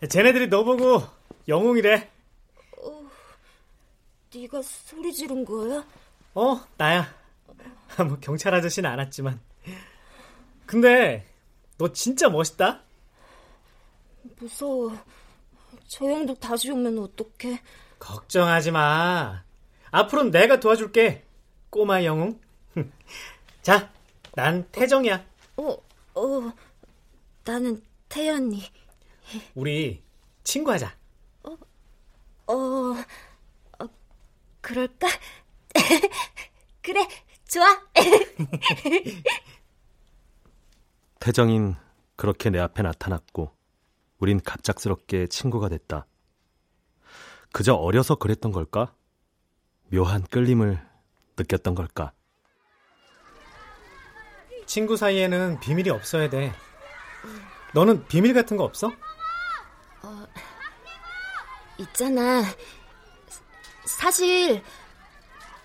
[0.10, 1.04] 쟤네들이 너 보고
[1.48, 2.10] 영웅이래.
[4.36, 5.86] 어, 네가 소리 지른 거야?
[6.34, 7.08] 어, 나야.
[7.98, 9.39] 뭐 경찰 아저씨는 안 왔지만.
[10.65, 11.26] 근데
[11.78, 12.82] 너 진짜 멋있다.
[14.38, 14.91] 무서워.
[15.88, 17.62] 저 형도 다시 오면 어떡해?
[18.00, 19.43] 걱정하지 마.
[19.91, 21.26] 앞으로는 내가 도와줄게.
[21.69, 22.39] 꼬마 영웅.
[23.62, 23.91] 자,
[24.34, 25.26] 난 태정이야.
[25.58, 25.78] 어,
[26.15, 26.54] 어,
[27.45, 28.63] 나는 태연이.
[29.54, 30.04] 우리
[30.43, 30.93] 친구하자.
[31.43, 31.58] 어,
[32.48, 32.95] 어,
[34.65, 35.08] 그럴까?
[36.82, 37.08] 그래,
[37.47, 37.65] 좋아.
[41.19, 41.75] 태정인
[42.15, 43.56] 그렇게 내 앞에 나타났고
[44.17, 46.08] 우린 갑작스럽게 친구가 됐다.
[47.51, 48.95] 그저 어려서 그랬던 걸까?
[49.93, 50.84] 묘한 끌림을
[51.38, 52.12] 느꼈던 걸까?
[54.65, 56.51] 친구 사이에는 비밀이 없어야 돼.
[57.75, 58.88] 너는 비밀 같은 거 없어?
[60.01, 60.25] 어,
[61.78, 62.41] 있잖아.
[63.86, 64.63] 사실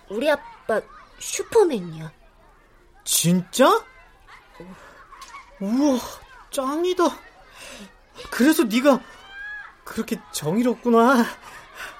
[0.09, 0.81] 우리 아빠
[1.19, 2.13] 슈퍼맨이야.
[3.05, 3.85] 진짜?
[5.61, 5.99] 우와,
[6.51, 7.05] 짱이다.
[8.31, 9.01] 그래서 네가
[9.85, 11.25] 그렇게 정의롭구나.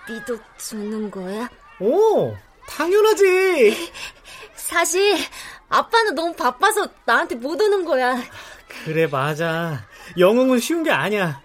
[0.09, 1.49] 믿어 주는 거야?
[1.81, 2.37] 오,
[2.69, 3.93] 당연하지.
[4.55, 5.19] 사실
[5.69, 8.17] 아빠는 너무 바빠서 나한테 못 오는 거야.
[8.85, 9.85] 그래, 맞아.
[10.19, 11.43] 영웅은 쉬운 게 아니야.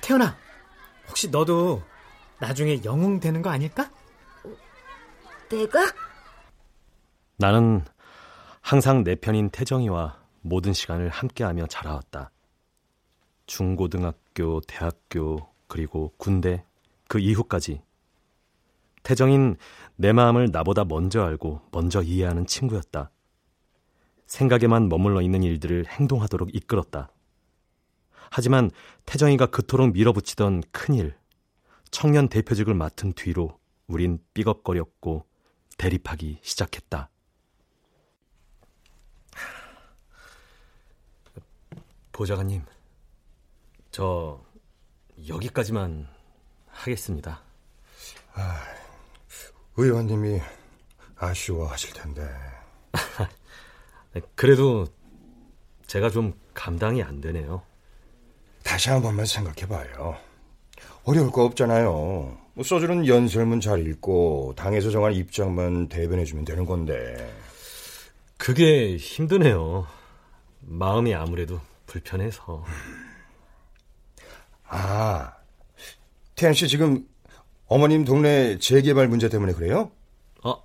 [0.00, 0.36] 태연아,
[1.08, 1.82] 혹시 너도
[2.40, 3.90] 나중에 영웅 되는 거 아닐까?
[5.50, 5.80] 내가?
[7.36, 7.84] 나는
[8.60, 12.30] 항상 내 편인 태정이와 모든 시간을 함께하며 자라왔다.
[13.46, 16.64] 중고등학교, 대학교, 그리고 군대,
[17.08, 17.82] 그 이후까지.
[19.02, 19.56] 태정인
[19.94, 23.10] 내 마음을 나보다 먼저 알고 먼저 이해하는 친구였다.
[24.26, 27.10] 생각에만 머물러 있는 일들을 행동하도록 이끌었다.
[28.30, 28.70] 하지만
[29.04, 31.14] 태정이가 그토록 밀어붙이던 큰일,
[31.98, 35.24] 청년 대표직을 맡은 뒤로 우린 삐걱거렸고
[35.78, 37.08] 대립하기 시작했다.
[42.12, 42.66] 보좌관님,
[43.90, 44.44] 저
[45.26, 46.06] 여기까지만
[46.66, 47.42] 하겠습니다.
[48.34, 48.62] 아,
[49.78, 50.42] 의원님이
[51.16, 52.28] 아쉬워하실 텐데.
[54.34, 54.84] 그래도
[55.86, 57.62] 제가 좀 감당이 안 되네요.
[58.62, 60.25] 다시 한 번만 생각해봐요.
[61.06, 62.36] 어려울 거 없잖아요.
[62.54, 67.32] 뭐 써주는 연설문 잘 읽고 당에서 정한 입장만 대변해주면 되는 건데.
[68.36, 69.86] 그게 힘드네요.
[70.62, 72.64] 마음이 아무래도 불편해서.
[74.64, 75.32] 아,
[76.34, 77.06] 태연 씨 지금
[77.68, 79.92] 어머님 동네 재개발 문제 때문에 그래요?
[80.42, 80.56] 아,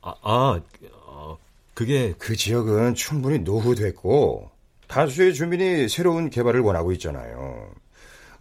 [0.00, 0.60] 아, 아
[1.06, 1.38] 어,
[1.74, 4.50] 그게 그 지역은 충분히 노후됐고
[4.88, 7.81] 다수의 주민이 새로운 개발을 원하고 있잖아요.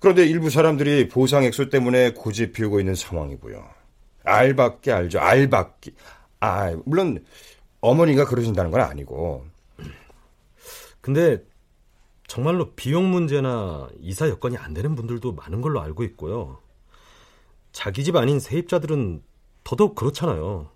[0.01, 3.63] 그런데 일부 사람들이 보상 액수 때문에 고집 피우고 있는 상황이고요.
[4.23, 5.19] 알밖에 알죠.
[5.19, 5.91] 알밖에.
[6.39, 7.23] 아, 물론
[7.81, 9.45] 어머니가 그러신다는 건 아니고.
[11.01, 11.43] 근데
[12.25, 16.57] 정말로 비용 문제나 이사 여건이 안 되는 분들도 많은 걸로 알고 있고요.
[17.71, 19.21] 자기 집 아닌 세입자들은
[19.63, 20.71] 더더욱 그렇잖아요.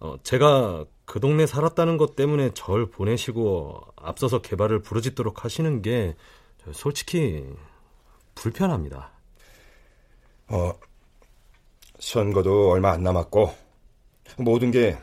[0.00, 6.16] 어, 제가 그 동네 살았다는 것 때문에 절 보내시고 앞서서 개발을 부르짖도록 하시는 게
[6.72, 7.46] 솔직히
[8.34, 9.10] 불편합니다.
[10.48, 10.72] 어,
[11.98, 13.54] 선거도 얼마 안 남았고
[14.38, 14.98] 모든 게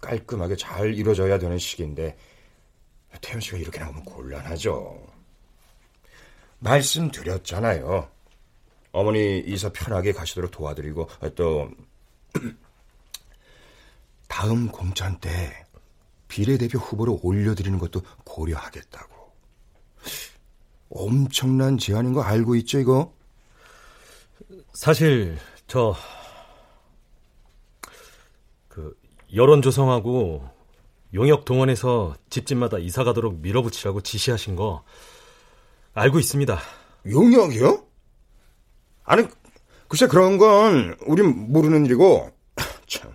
[0.00, 2.16] 깔끔하게 잘 이루어져야 되는 시기인데
[3.20, 5.06] 태현 씨가 이렇게 나오면 곤란하죠.
[6.58, 8.08] 말씀드렸잖아요.
[8.92, 11.70] 어머니 이사 편하게 가시도록 도와드리고 또
[14.28, 15.64] 다음 공천 때
[16.28, 19.11] 비례대표 후보로 올려드리는 것도 고려하겠다고.
[20.94, 23.12] 엄청난 제안인 거 알고 있죠, 이거?
[24.72, 25.94] 사실 저
[28.72, 28.96] 그
[29.34, 30.48] 여론 조성하고
[31.12, 34.82] 용역 동원해서 집집마다 이사 가도록 밀어붙이라고 지시하신 거
[35.92, 36.58] 알고 있습니다.
[37.10, 37.84] 용역이요?
[39.04, 39.26] 아니,
[39.88, 42.30] 글쎄 그런 건 우린 모르는 일이고
[42.86, 43.12] 참,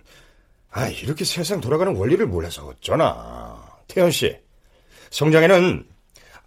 [0.70, 3.60] 아 이렇게 세상 돌아가는 원리를 몰라서 어쩌나.
[3.88, 4.38] 태연 씨,
[5.10, 5.88] 성장에는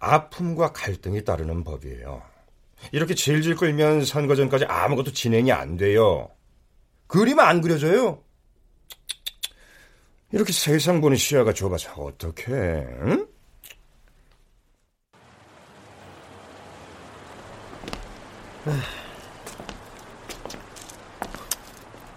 [0.02, 2.22] 아픔과 갈등이 따르는 법이에요.
[2.90, 6.28] 이렇게 질질 끌면 선거 전까지 아무것도 진행이 안 돼요.
[7.06, 8.20] 그림 안 그려져요.
[10.32, 12.52] 이렇게 세상 보는 시야가 좁아서 어떡해,
[13.02, 13.26] 응?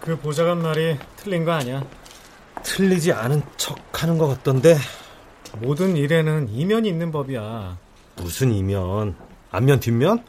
[0.00, 1.86] 그 보좌관 말이 틀린 거 아니야.
[2.64, 4.76] 틀리지 않은 척 하는 것 같던데.
[5.60, 7.78] 모든 일에는 이면이 있는 법이야.
[8.16, 9.16] 무슨 이면?
[9.50, 10.24] 앞면 뒷면?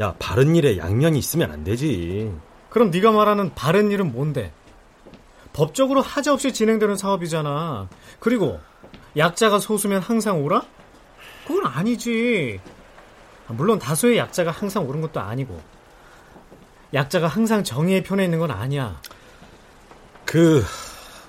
[0.00, 2.32] 야, 바른 일에 양면이 있으면 안 되지.
[2.70, 4.52] 그럼 네가 말하는 바른 일은 뭔데?
[5.52, 7.88] 법적으로 하자 없이 진행되는 사업이잖아.
[8.18, 8.60] 그리고
[9.16, 10.62] 약자가 소수면 항상 오라?
[11.46, 12.60] 그건 아니지.
[13.48, 15.60] 물론 다수의 약자가 항상 옳은 것도 아니고
[16.94, 19.00] 약자가 항상 정의의 편에 있는 건 아니야.
[20.24, 20.64] 그,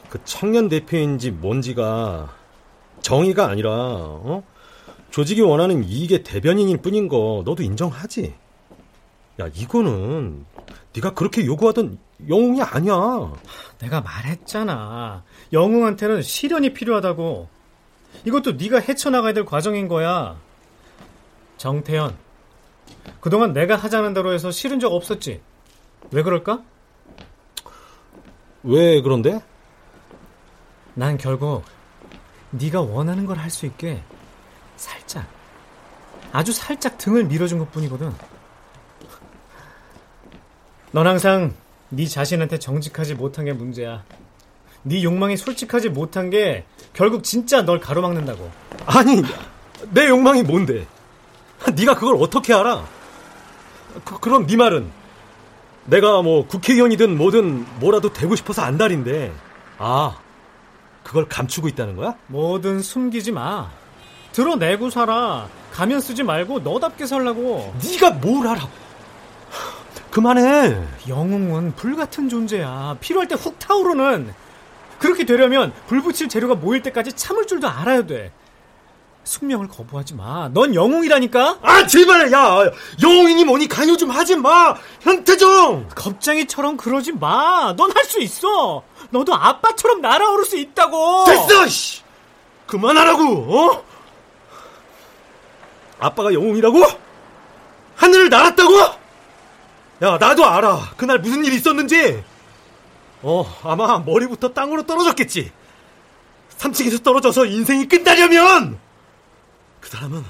[0.09, 2.33] 그 청년 대표인지 뭔지가
[3.03, 4.43] 정의가 아니라 어?
[5.11, 8.33] 조직이 원하는 이익의 대변인일 뿐인 거 너도 인정하지?
[9.39, 10.45] 야 이거는
[10.95, 13.33] 네가 그렇게 요구하던 영웅이 아니야.
[13.79, 15.23] 내가 말했잖아.
[15.51, 17.47] 영웅한테는 시련이 필요하다고.
[18.25, 20.37] 이것도 네가 헤쳐나가야 될 과정인 거야.
[21.57, 22.15] 정태현,
[23.19, 25.41] 그동안 내가 하자는 대로 해서 싫은 적 없었지?
[26.11, 26.61] 왜 그럴까?
[28.63, 29.41] 왜 그런데?
[30.93, 31.63] 난 결국
[32.53, 34.01] 네가 원하는 걸 할 수 있게
[34.77, 35.25] 살짝,
[36.31, 38.13] 아주 살짝 등을 밀어준 것뿐이거든.
[40.91, 41.53] 넌 항상
[41.89, 44.03] 네 자신한테 정직하지 못한 게 문제야.
[44.83, 48.51] 네 욕망이 솔직하지 못한 게 결국 진짜 널 가로막는다고.
[48.85, 49.21] 아니,
[49.91, 50.85] 내 욕망이 뭔데?
[51.75, 52.85] 네가 그걸 어떻게 알아?
[54.03, 54.91] 그, 그럼 네 말은
[55.85, 59.31] 내가 뭐 국회의원이든 뭐든 뭐라도 되고 싶어서 안달인데
[59.77, 60.17] 아
[61.03, 62.15] 그걸 감추고 있다는 거야?
[62.27, 63.69] 뭐든 숨기지 마.
[64.31, 65.47] 드러내고 살아.
[65.71, 67.73] 가면 쓰지 말고 너답게 살라고.
[67.83, 68.67] 네가 뭘 알아?
[70.11, 70.77] 그만해.
[71.07, 72.97] 영웅은 불 같은 존재야.
[73.01, 74.33] 필요할 때 훅 타오르는.
[74.99, 78.31] 그렇게 되려면 불 붙일 재료가 모일 때까지 참을 줄도 알아야 돼.
[79.23, 80.49] 숙명을 거부하지 마.
[80.53, 81.59] 넌 영웅이라니까?
[81.61, 82.57] 아, 제발, 야!
[83.01, 84.75] 영웅이니 뭐니 강요 좀 하지 마!
[85.01, 85.89] 현태정!
[85.95, 87.73] 겁쟁이처럼 그러지 마.
[87.77, 88.83] 넌 할 수 있어.
[89.09, 91.23] 너도 아빠처럼 날아오를 수 있다고!
[91.25, 91.67] 됐어!
[91.67, 92.01] 씨!
[92.67, 93.83] 그만하라고, 어?
[95.99, 96.79] 아빠가 영웅이라고?
[97.95, 98.73] 하늘을 날았다고?
[100.01, 100.91] 야, 나도 알아.
[100.97, 102.21] 그날 무슨 일이 있었는지.
[103.21, 105.49] 어, 아마 머리부터 땅으로 떨어졌겠지.
[106.57, 108.79] 3층에서 떨어져서 인생이 끝나려면!
[109.83, 110.23] 그 사람은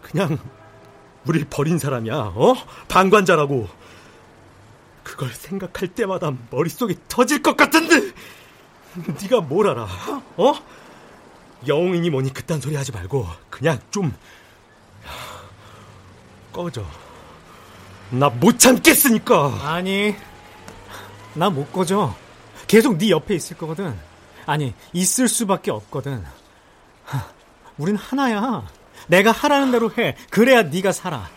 [0.00, 0.38] 그냥
[1.26, 2.16] 우릴 버린 사람이야.
[2.34, 2.54] 어?
[2.88, 3.68] 방관자라고.
[5.04, 8.12] 그걸 생각할 때마다 머릿속이 터질 것 같은데
[9.22, 9.86] 네가 뭘 알아?
[10.38, 10.54] 어?
[11.66, 14.14] 영웅이니 뭐니 그딴 소리 하지 말고 그냥 좀
[16.52, 16.84] 꺼져.
[18.10, 19.58] 나 못 참겠으니까.
[19.62, 20.14] 아니,
[21.34, 22.14] 나 못 꺼져.
[22.66, 23.94] 계속 네 옆에 있을 거거든.
[24.46, 26.24] 아니, 있을 수밖에 없거든.
[27.78, 28.62] 우린 하나야.
[29.06, 30.16] 내가 하라는 대로 해.
[30.30, 31.28] 그래야 네가 살아.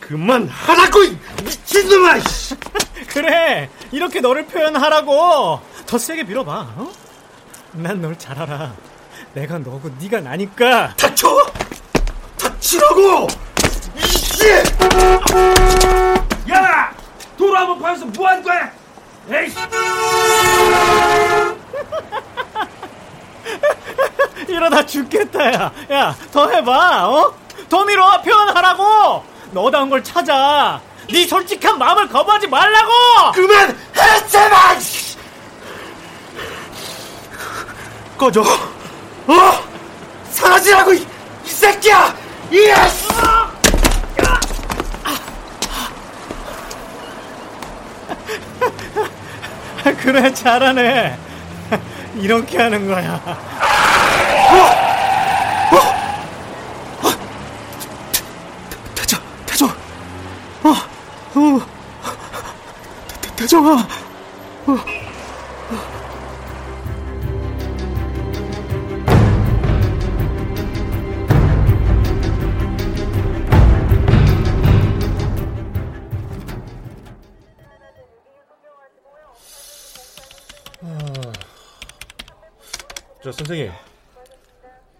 [0.00, 0.98] 그만 하라고
[1.44, 2.14] 미친놈아.
[3.08, 3.70] 그래.
[3.92, 5.60] 이렇게 너를 표현하라고.
[5.86, 6.52] 더 세게 밀어봐.
[6.76, 6.92] 어?
[7.72, 8.72] 난 널 잘 알아.
[9.34, 10.94] 내가 너고 네가 나니까.
[10.96, 11.28] 닥쳐.
[12.38, 13.26] 닥치라고.
[13.96, 14.48] 이씨.
[16.50, 16.92] 야,
[17.36, 18.72] 도로 한번 파서 뭐 하는 거야?
[19.30, 19.56] 에이씨.
[24.50, 25.72] 이러다 죽겠다, 야.
[25.92, 27.34] 야, 더 해봐, 어?
[27.68, 29.24] 더 밀어, 표현하라고!
[29.52, 30.80] 너다운 걸 찾아.
[31.12, 32.92] 네 솔직한 마음을 거부하지 말라고!
[33.34, 33.70] 그만!
[33.70, 34.78] 해, 제발!
[38.18, 38.42] 꺼져.
[38.42, 39.64] 어?
[40.30, 41.06] 사라지라고, 이,
[41.44, 42.14] 이 새끼야!
[42.52, 43.08] 예스!
[50.02, 51.18] 그래, 잘하네.
[52.16, 53.20] 이렇게 하는 거야.
[60.62, 61.60] 어, 어,
[63.22, 63.72] 대, 대정아.
[64.66, 65.00] 어, 어.
[83.22, 83.70] 저 선생님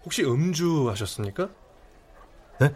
[0.05, 1.49] 혹시 음주 하셨습니까?
[2.59, 2.73] 네?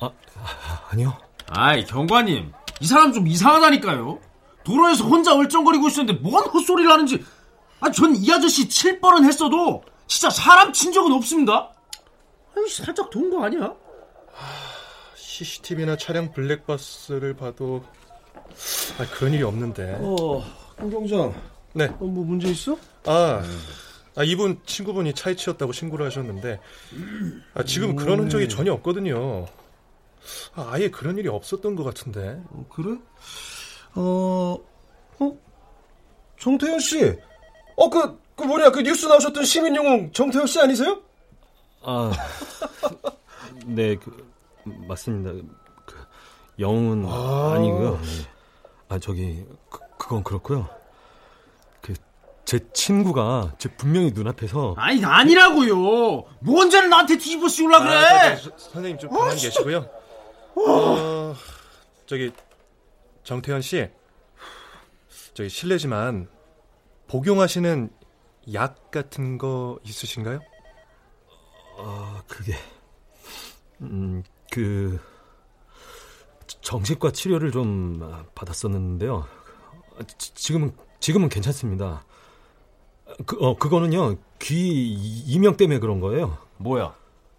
[0.00, 1.16] 아, 아 아니요.
[1.54, 4.18] 아이 경관님 이 사람 좀 이상하다니까요.
[4.64, 7.24] 도로에서 혼자 얼쩡거리고 있었는데 뭔 헛소리를 하는지.
[7.80, 11.70] 아, 전 이 아저씨 칠 뻔은 했어도 진짜 사람 친 적은 없습니다.
[12.56, 13.72] 아니 살짝 돈 거 아니야?
[15.16, 17.84] CCTV나 촬영 블랙박스를 봐도
[18.98, 19.96] 아, 그런 일이 없는데.
[20.00, 20.38] 어,
[20.80, 21.34] 홍경장.
[21.74, 21.86] 네.
[21.86, 22.76] 어, 뭐 문제 있어?
[23.06, 23.42] 아,
[24.14, 26.60] 아 이분 친구분이 차에 치였다고 신고를 하셨는데
[27.54, 29.46] 아, 지금 그런 흔적이 전혀 없거든요.
[30.54, 32.40] 아, 아예 그런 일이 없었던 것 같은데.
[32.50, 32.98] 어, 그래?
[33.94, 34.58] 어,
[35.18, 35.38] 어?
[36.38, 37.18] 정태현 씨.
[37.76, 41.00] 어, 그, 그 뭐냐, 그 뉴스 나오셨던 시민영웅 정태현 씨 아니세요?
[41.82, 42.12] 아,
[43.66, 44.32] 네, 그,
[44.64, 45.32] 맞습니다.
[45.84, 45.96] 그,
[46.58, 47.54] 영웅은 아.
[47.54, 47.58] 아...
[47.58, 48.00] 니고요
[48.88, 50.68] 아, 저기, 그, 그건 그렇고요.
[51.80, 51.94] 그,
[52.44, 55.76] 제 친구가 제 분명히 눈앞에서 아니 아니라고요.
[55.76, 57.90] 뭐 혼자를 나한테 뒤집어 씌우려 그래.
[57.94, 60.01] 아, 저, 저, 선생님 좀 가만히 계시고요.
[60.56, 61.34] 어,
[62.06, 62.32] 저기
[63.24, 63.88] 정태현 씨,
[65.34, 66.28] 저기 실례지만
[67.08, 67.90] 복용하시는
[68.54, 70.40] 약 같은 거 있으신가요?
[71.78, 72.54] 아, 그게,
[73.80, 75.00] 음, 그,
[76.60, 79.26] 정신과 치료를 좀 받았었는데요.
[80.18, 82.04] 지- 지금은, 지금은 괜찮습니다.
[83.26, 84.92] 그, 어, 그거는요, 귀
[85.26, 86.38] 이명 때문에 그런 거예요.
[86.58, 86.94] 뭐야?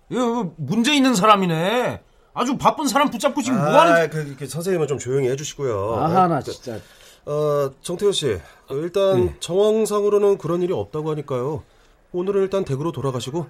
[0.09, 2.03] 이거 문제 있는 사람이네.
[2.33, 3.93] 아주 바쁜 사람 붙잡고 지금 뭐 하는?
[3.93, 5.95] 아, 그, 그 선생님은 좀 조용히 해주시고요.
[5.95, 6.79] 아하, 나 그, 진짜.
[7.25, 8.39] 어, 정태현 씨.
[8.69, 9.35] 어, 일단 네.
[9.39, 11.63] 정황상으로는 그런 일이 없다고 하니까요.
[12.11, 13.47] 오늘은 일단 댁으로 돌아가시고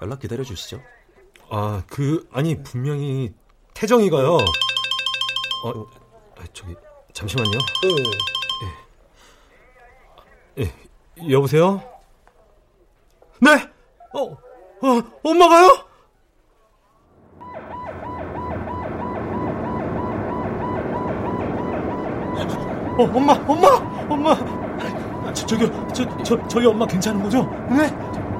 [0.00, 0.80] 연락 기다려 주시죠.
[1.50, 3.32] 아, 그, 아니, 분명히,
[3.74, 4.34] 태정이가요.
[4.34, 5.70] 어,
[6.38, 6.74] 아, 저기,
[7.12, 7.58] 잠시만요.
[10.58, 10.62] 예.
[10.64, 11.82] 예, 여보세요?
[13.40, 13.68] 네?
[14.14, 15.91] 어, 어, 엄마가요?
[22.98, 23.68] 어, 엄마, 엄마,
[24.08, 24.36] 엄마.
[25.32, 27.44] 저, 저기요, 저, 저, 저희 엄마 괜찮은 거죠?
[27.70, 27.88] 네?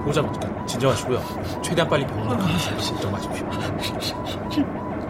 [0.04, 1.20] 보자마자 진정하시고요.
[1.62, 2.78] 최대한 빨리 병원으로 가주십시오.
[2.78, 3.46] 진정하십시오.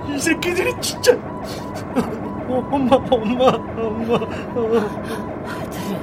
[0.08, 1.12] 이 새끼들이 진짜.
[1.14, 4.90] 어, 엄마, 엄마, 엄마, 어,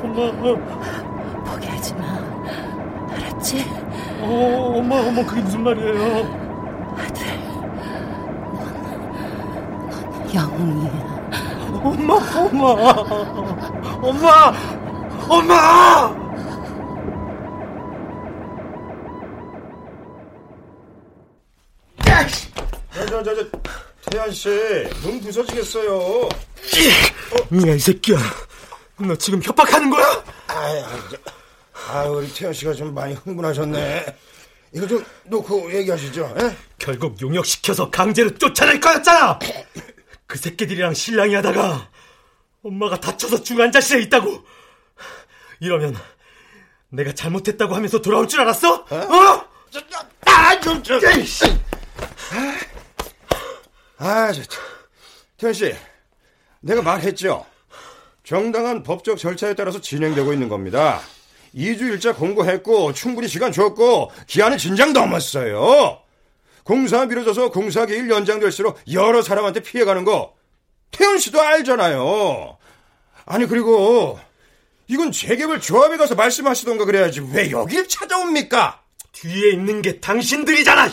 [0.03, 1.43] 엄마, 어.
[1.45, 2.03] 포기하지 마.
[3.13, 3.65] 알았지?
[4.21, 6.49] 어, 엄마, 엄마, 그게 무슨 말이에요?
[10.33, 11.18] 영웅이야.
[11.81, 12.71] 엄마, 엄마,
[14.01, 14.53] 엄마,
[15.29, 16.19] 엄마!
[22.93, 23.45] 저, 저, 저, 저,
[24.09, 24.49] 태연 씨,
[25.01, 26.29] 눈 부서지겠어요.
[27.67, 28.17] 야, 이 새끼야.
[28.97, 30.23] 너 지금 협박하는 거야?
[30.47, 30.83] 아유,
[31.89, 34.05] 아, 우리 태연 씨가 좀 많이 흥분하셨네.
[34.73, 36.35] 이거 좀 놓고 얘기하시죠.
[36.41, 36.55] 예?
[36.77, 39.39] 결국 용역시켜서 강제로 쫓아낼 거였잖아!
[40.29, 41.89] 그 새끼들이랑 실랑이 하다가
[42.63, 44.45] 엄마가 다쳐서 중환자실에 있다고!
[45.59, 45.97] 이러면
[46.89, 48.75] 내가 잘못했다고 하면서 돌아올 줄 알았어?
[48.75, 49.45] 어?
[50.25, 50.99] 아, 좀, 좀.
[53.97, 54.59] 아, 저, 저,
[55.37, 55.75] 태연 씨,
[56.59, 57.43] 내가 말했죠.
[58.23, 61.01] 정당한 법적 절차에 따라서 진행되고 있는 겁니다.
[61.55, 66.03] 2주일자 공고했고 충분히 시간 줬고 기한은 진작 넘었어요.
[66.63, 70.35] 공사 미뤄져서 공사 기일 연장될수록 여러 사람한테 피해가는 거
[70.91, 72.57] 태연 씨도 알잖아요.
[73.25, 74.19] 아니 그리고
[74.87, 78.83] 이건 재개발 조합에 가서 말씀하시던가 그래야지 왜 여길 찾아옵니까?
[79.11, 80.89] 뒤에 있는 게 당신들이잖아!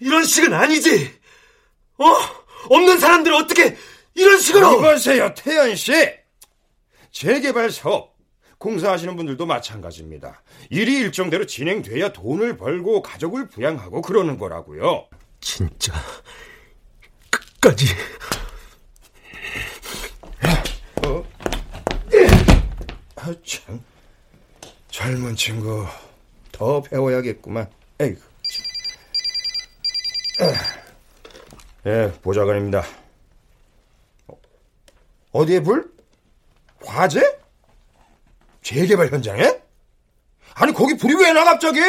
[0.00, 1.12] 이런 식은 아니지!
[1.98, 2.04] 어?
[2.68, 3.76] 없는 사람들을 어떻게
[4.14, 4.78] 이런 식으로!
[4.78, 5.92] 이보세요, 태연 씨.
[7.10, 8.09] 재개발 사업
[8.60, 10.42] 공사하시는 분들도 마찬가지입니다.
[10.68, 15.08] 일이 일정대로 진행돼야 돈을 벌고 가족을 부양하고 그러는 거라고요.
[15.40, 15.94] 진짜
[17.30, 17.86] 끝까지
[21.06, 21.24] 어?
[23.16, 23.82] 아, 참.
[24.90, 25.86] 젊은 친구
[26.52, 27.66] 더 배워야겠구만.
[27.98, 28.20] 에이구.
[30.38, 30.52] 참.
[31.86, 32.84] 예, 보좌관입니다.
[34.28, 34.38] 어,
[35.32, 35.90] 어디에 불?
[36.84, 37.39] 화재?
[38.62, 39.58] 재개발 현장에?
[40.54, 41.80] 아니 거기 불이 왜 나 갑자기?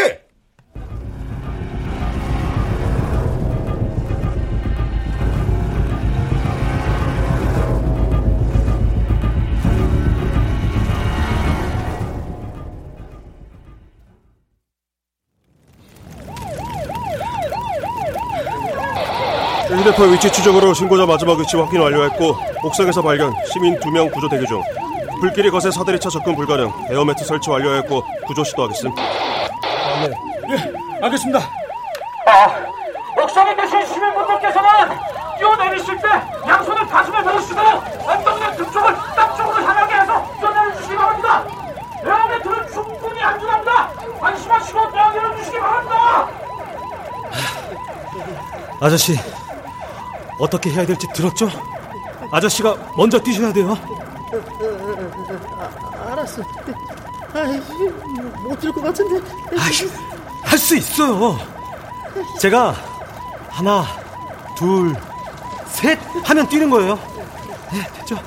[19.70, 24.62] 휴대폰 위치 추적으로 신고자 마지막 위치 확인 완료했고 옥상에서 발견 시민 2명 구조 대기 중
[25.22, 30.12] 불길이 거세 사다리차 접근 불가능 에어매트 설치 완료했고 구조 시도하겠음 네.
[30.50, 31.40] 예, 알겠습니다.
[32.26, 34.70] 아, 옥상에 계신 시민분들께서는
[35.38, 36.08] 뛰어내리실 때
[36.48, 41.46] 양손을 가슴에 넣으시고 엉덩이나 등 쪽을 땅 쪽으로 향하게 해서 뛰어내려 주시기 바랍니다.
[42.04, 43.92] 에어매트는 충분히 안전합니다.
[44.22, 46.30] 안심하시고 뛰어내려 주시기 바랍니다.
[48.82, 49.16] 아저씨,
[50.40, 51.48] 어떻게 해야 될지 들었죠?
[52.32, 53.78] 아저씨가 먼저 뛰셔야 돼요.
[55.58, 56.42] 아, 알았어.
[57.34, 57.60] 아이,
[58.44, 59.20] 못들 것 같은데.
[60.44, 61.38] 할 수 있어요.
[62.40, 62.76] 제가
[63.50, 63.86] 하나,
[64.56, 64.94] 둘,
[65.68, 66.96] 셋 하면 뛰는 거예요.
[67.72, 68.18] 네, 됐죠?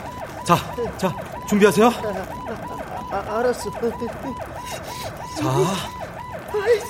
[0.43, 0.57] 자,
[0.97, 1.15] 자,
[1.47, 1.87] 준비하세요.
[3.11, 3.71] 아, 알았어.
[3.71, 3.81] 자,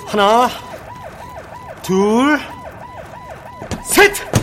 [0.07, 0.49] 하나,
[1.82, 2.38] 둘,
[3.82, 4.34] 셋!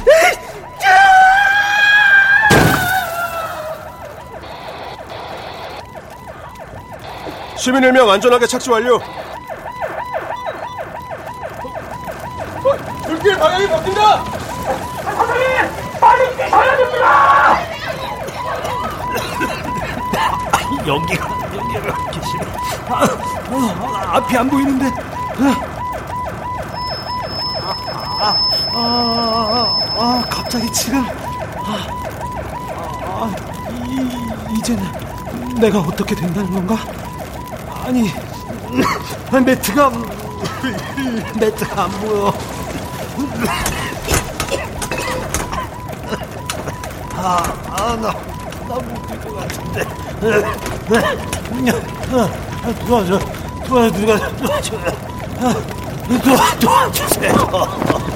[7.62, 8.96] 시민 1명 안전하게 착지 완료.
[8.96, 9.02] 어,
[13.06, 14.24] 불길 방향이 바뀐다.
[15.04, 17.60] 선생님, 빨리 뛰셔야 됩니다.
[20.88, 22.46] 연기가 연기가 계시네.
[22.90, 23.06] 아,
[23.52, 24.92] 아, 앞이 안 보이는데.
[25.38, 25.56] 아,
[28.24, 28.36] 아,
[28.74, 31.06] 아, 아 갑자기 지금.
[31.64, 31.78] 아,
[33.06, 33.32] 아,
[33.86, 34.84] 이, 이제는
[35.60, 36.76] 내가 어떻게 된다는 건가?
[37.84, 38.12] 아니,
[39.44, 39.92] 매트가
[41.40, 42.34] 매트가 안 보여.
[47.16, 48.14] 아, 아, 나,
[48.68, 49.84] 나못뛸것 같은데.
[52.86, 53.20] 도와줘,
[53.68, 54.72] 도와줘, 누가 도와줘.
[56.24, 58.11] 도와, 도와주세요.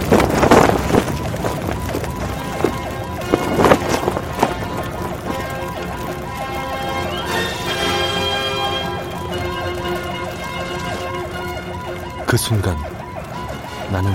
[12.35, 12.75] 그 순간
[13.93, 14.13] 나는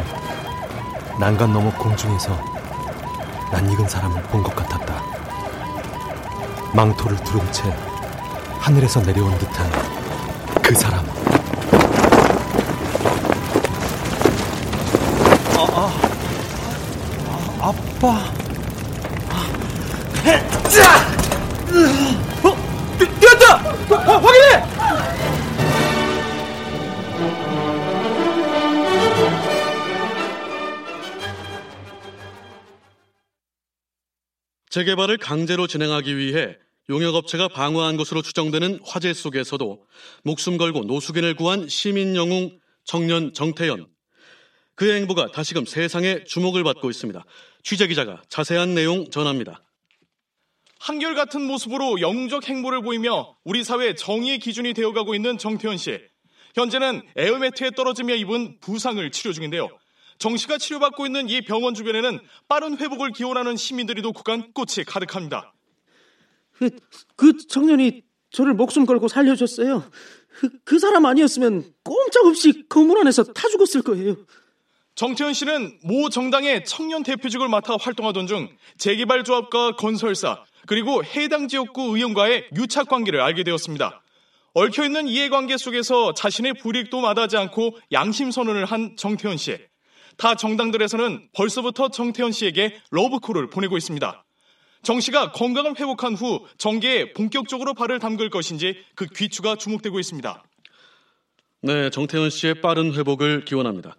[1.19, 2.39] 난간 너머 공중에서
[3.51, 5.03] 낯익은 사람을 본 것 같았다.
[6.75, 7.75] 망토를 두른 채
[8.59, 9.71] 하늘에서 내려온 듯한
[10.63, 11.03] 그 사람.
[15.57, 15.91] 아, 아,
[17.27, 18.40] 아 아빠.
[34.81, 36.57] 재개발을 강제로 진행하기 위해
[36.89, 39.85] 용역업체가 방어한 것으로 추정되는 화재 속에서도
[40.25, 43.87] 목숨 걸고 노숙인을 구한 시민 영웅 청년 정태현.
[44.77, 47.23] 그의 행보가 다시금 세상의 주목을 받고 있습니다.
[47.63, 49.63] 취재 기자가 자세한 내용 전합니다.
[50.79, 55.99] 한결같은 모습으로 영웅적 행보를 보이며 우리 사회 정의의 기준이 되어가고 있는 정태현 씨.
[56.55, 59.69] 현재는 에어매트에 떨어지며 입은 부상을 치료 중인데요.
[60.21, 65.55] 정 씨가 치료받고 있는 이 병원 주변에는 빠른 회복을 기원하는 시민들이 도국한 꽃이 가득합니다.
[66.53, 66.71] 그,
[67.17, 69.83] 그 청년이 저를 목숨 걸고 살려줬어요.
[70.39, 74.17] 그, 그 사람 아니었으면 꼼짝없이 건물 안에서 타 죽었을 거예요.
[74.95, 81.97] 정태현 씨는 모 정당의 청년 대표직을 맡아 활동하던 중 재개발 조합과 건설사 그리고 해당 지역구
[81.97, 84.03] 의원과의 유착 관계를 알게 되었습니다.
[84.53, 89.70] 얽혀있는 이해관계 속에서 자신의 불이익도 마다하지 않고 양심 선언을 한 정태현 씨.
[90.21, 94.23] 타 정당들에서는 벌써부터 정태현 씨에게 러브콜을 보내고 있습니다.
[94.83, 100.45] 정 씨가 건강을 회복한 후 정계에 본격적으로 발을 담글 것인지 그 귀추가 주목되고 있습니다.
[101.63, 103.97] 네, 정태현 씨의 빠른 회복을 기원합니다.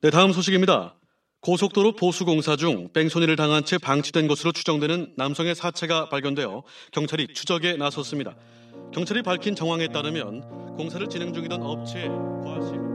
[0.00, 0.94] 네, 다음 소식입니다.
[1.40, 8.36] 고속도로 보수공사 중 뺑소니를 당한 채 방치된 것으로 추정되는 남성의 사체가 발견되어 경찰이 추적에 나섰습니다.
[8.94, 12.08] 경찰이 밝힌 정황에 따르면 공사를 진행 중이던 업체의
[12.42, 12.91] 과실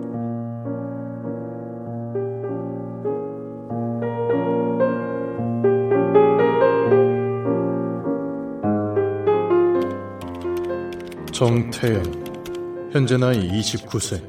[11.38, 14.20] 정태현, 현재 나이 29세.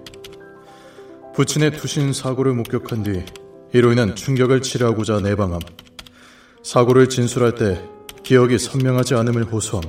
[1.35, 3.25] 부친의 투신 사고를 목격한 뒤
[3.73, 5.59] 이로 인한 충격을 치료하고자 내방함.
[6.63, 7.83] 사고를 진술할 때
[8.23, 9.85] 기억이 선명하지 않음을 호소함.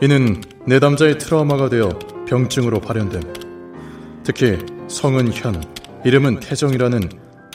[0.00, 1.90] 이는 내담자의 트라우마가 되어
[2.26, 4.22] 병증으로 발현됨.
[4.24, 4.56] 특히
[4.88, 5.62] 성은 현,
[6.06, 7.10] 이름은 태정이라는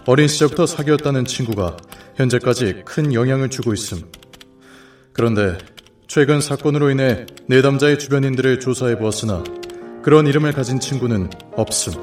[0.05, 1.75] 어린 시절부터 사귀었다는 친구가
[2.17, 4.03] 현재까지 큰 영향을 주고 있음.
[5.11, 5.57] 그런데
[6.09, 9.43] 최근 사건으로 인해 내담자의 주변인들을 조사해 보았으나
[10.01, 11.93] 그런 이름을 가진 친구는 없음.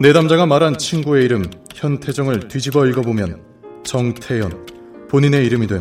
[0.00, 3.40] 내담자가 말한 친구의 이름 현태정을 뒤집어 읽어보면
[3.84, 5.80] 정태현, 본인의 이름이 됨.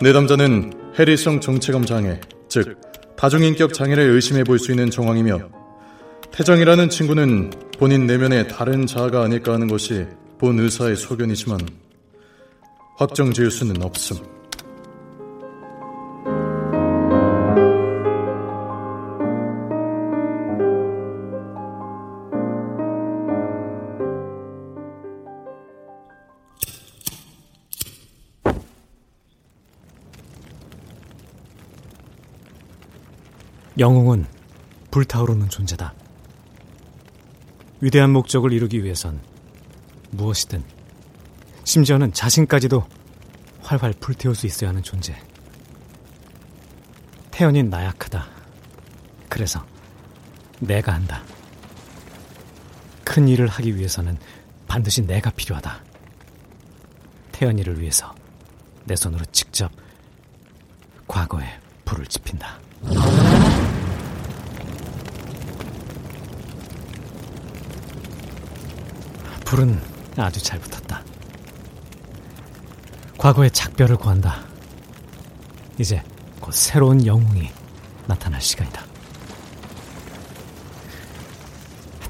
[0.00, 2.18] 내담자는 해리성 정체감 장애,
[2.48, 2.80] 즉
[3.14, 5.50] 다중인격 장애를 의심해 볼 수 있는 정황이며
[6.32, 10.06] 태정이라는 친구는 본인 내면의 다른 자아가 아닐까 하는 것이
[10.38, 11.60] 본 의사의 소견이지만
[12.96, 14.33] 확정 지을 수는 없음.
[33.78, 34.26] 영웅은
[34.90, 35.94] 불타오르는 존재다.
[37.80, 39.20] 위대한 목적을 이루기 위해선
[40.10, 40.62] 무엇이든
[41.64, 42.86] 심지어는 자신까지도
[43.60, 45.16] 활활 불태울 수 있어야 하는 존재.
[47.30, 48.26] 태연이 나약하다.
[49.28, 49.66] 그래서
[50.60, 51.22] 내가 한다.
[53.04, 54.16] 큰 일을 하기 위해서는
[54.68, 55.82] 반드시 내가 필요하다.
[57.32, 58.14] 태연이를 위해서
[58.84, 59.72] 내 손으로 직접
[61.08, 62.63] 과거에 불을 지핀다.
[69.44, 69.80] 불은
[70.16, 71.02] 아주 잘 붙었다.
[73.18, 74.44] 과거의 작별을 구한다.
[75.78, 76.02] 이제
[76.40, 77.50] 곧 새로운 영웅이
[78.06, 78.84] 나타날 시간이다.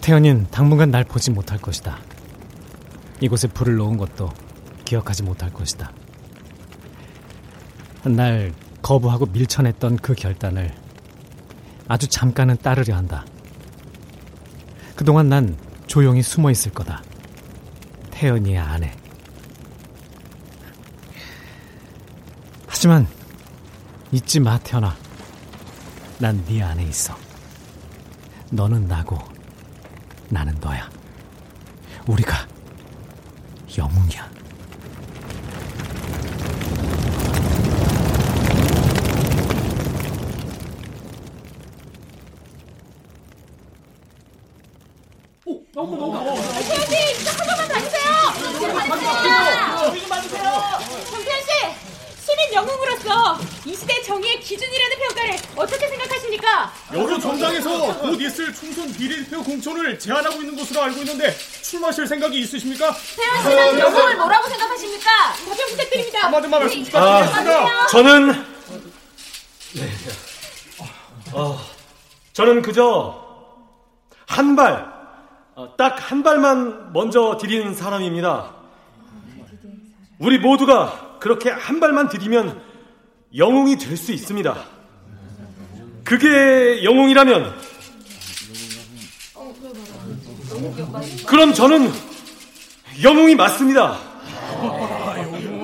[0.00, 1.98] 태연인 당분간 날 보지 못할 것이다.
[3.20, 4.30] 이곳에 불을 놓은 것도
[4.84, 5.92] 기억하지 못할 것이다.
[8.04, 8.52] 날
[8.88, 10.70] 거부하고 밀쳐냈던 그 결단을
[11.88, 13.24] 아주 잠깐은 따르려 한다.
[14.94, 15.56] 그동안 난
[15.86, 17.02] 조용히 숨어 있을 거다.
[18.10, 18.94] 태연이의 아내.
[22.66, 23.06] 하지만
[24.12, 24.94] 잊지 마, 태연아.
[26.18, 27.16] 난 네 안에 있어.
[28.50, 29.18] 너는 나고
[30.28, 30.90] 나는 너야.
[32.06, 32.46] 우리가
[33.78, 34.30] 영웅이야.
[45.74, 48.10] 태연 씨, 이거 한 번만 봐주세요.
[48.60, 50.44] 좀 봐주세요.
[51.10, 56.72] 정태현 씨, 시민 영웅으로서 이 시대 정의의 기준이라는 평가를 어떻게 생각하십니까?
[56.94, 62.92] 여러 정당에서 곧 있을 총선 비례대표 공천을 제안하고 있는 것으로 알고 있는데 출마하실 생각이 있으십니까?
[63.16, 65.10] 태연 씨는 영웅을 뭐라고 생각하십니까?
[65.48, 66.18] 답변 부탁드립니다.
[66.24, 67.86] 한마디만 말씀 아, 부탁드리겠습니다.
[67.86, 68.44] 저는
[69.74, 69.90] 네.
[71.32, 71.60] 어,
[72.32, 73.22] 저는 그저
[74.26, 74.86] 한 발,
[75.54, 78.52] 어, 딱한 발만 먼저 디디는 사람입니다.
[80.18, 82.62] 우리 모두가 그렇게 한 발만 디디면
[83.36, 84.54] 영웅이 될 수 있습니다.
[86.04, 87.58] 그게 영웅이라면
[91.26, 91.92] 그럼 저는
[93.02, 93.98] 영웅이 맞습니다.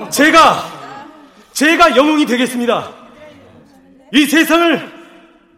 [0.09, 0.71] 제가
[1.53, 2.91] 제가 영웅이 되겠습니다.
[4.13, 4.91] 이 세상을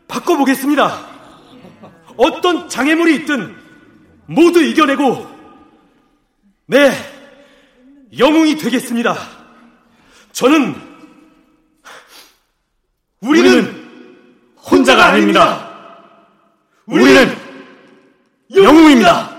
[0.07, 1.07] 바꿔보겠습니다.
[2.17, 3.55] 어떤 장애물이 있든
[4.27, 5.27] 모두 이겨내고
[6.67, 6.91] 네
[8.17, 9.15] 영웅이 되겠습니다.
[10.31, 10.75] 저는
[13.21, 13.83] 우리는
[14.69, 15.69] 혼자가 아닙니다.
[16.85, 17.35] 우리는
[18.53, 19.32] 영웅입니다.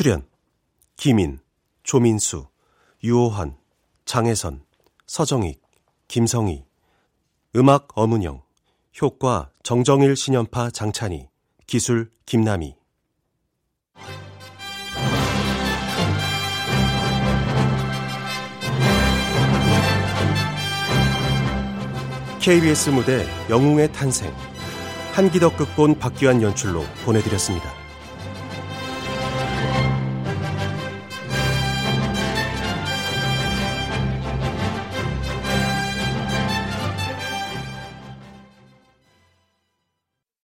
[0.00, 0.26] 출연
[0.96, 1.40] 김인,
[1.82, 2.46] 조민수,
[3.04, 3.58] 유호환,
[4.06, 4.64] 장혜선,
[5.06, 5.60] 서정익,
[6.08, 6.64] 김성희
[7.54, 8.40] 음악 엄은영
[9.02, 11.28] 효과 정정일 신연파 장찬희
[11.66, 12.76] 기술 김남희
[22.40, 24.34] KBS 무대 영웅의 탄생
[25.12, 27.79] 한기덕 극본 박기환 연출로 보내드렸습니다.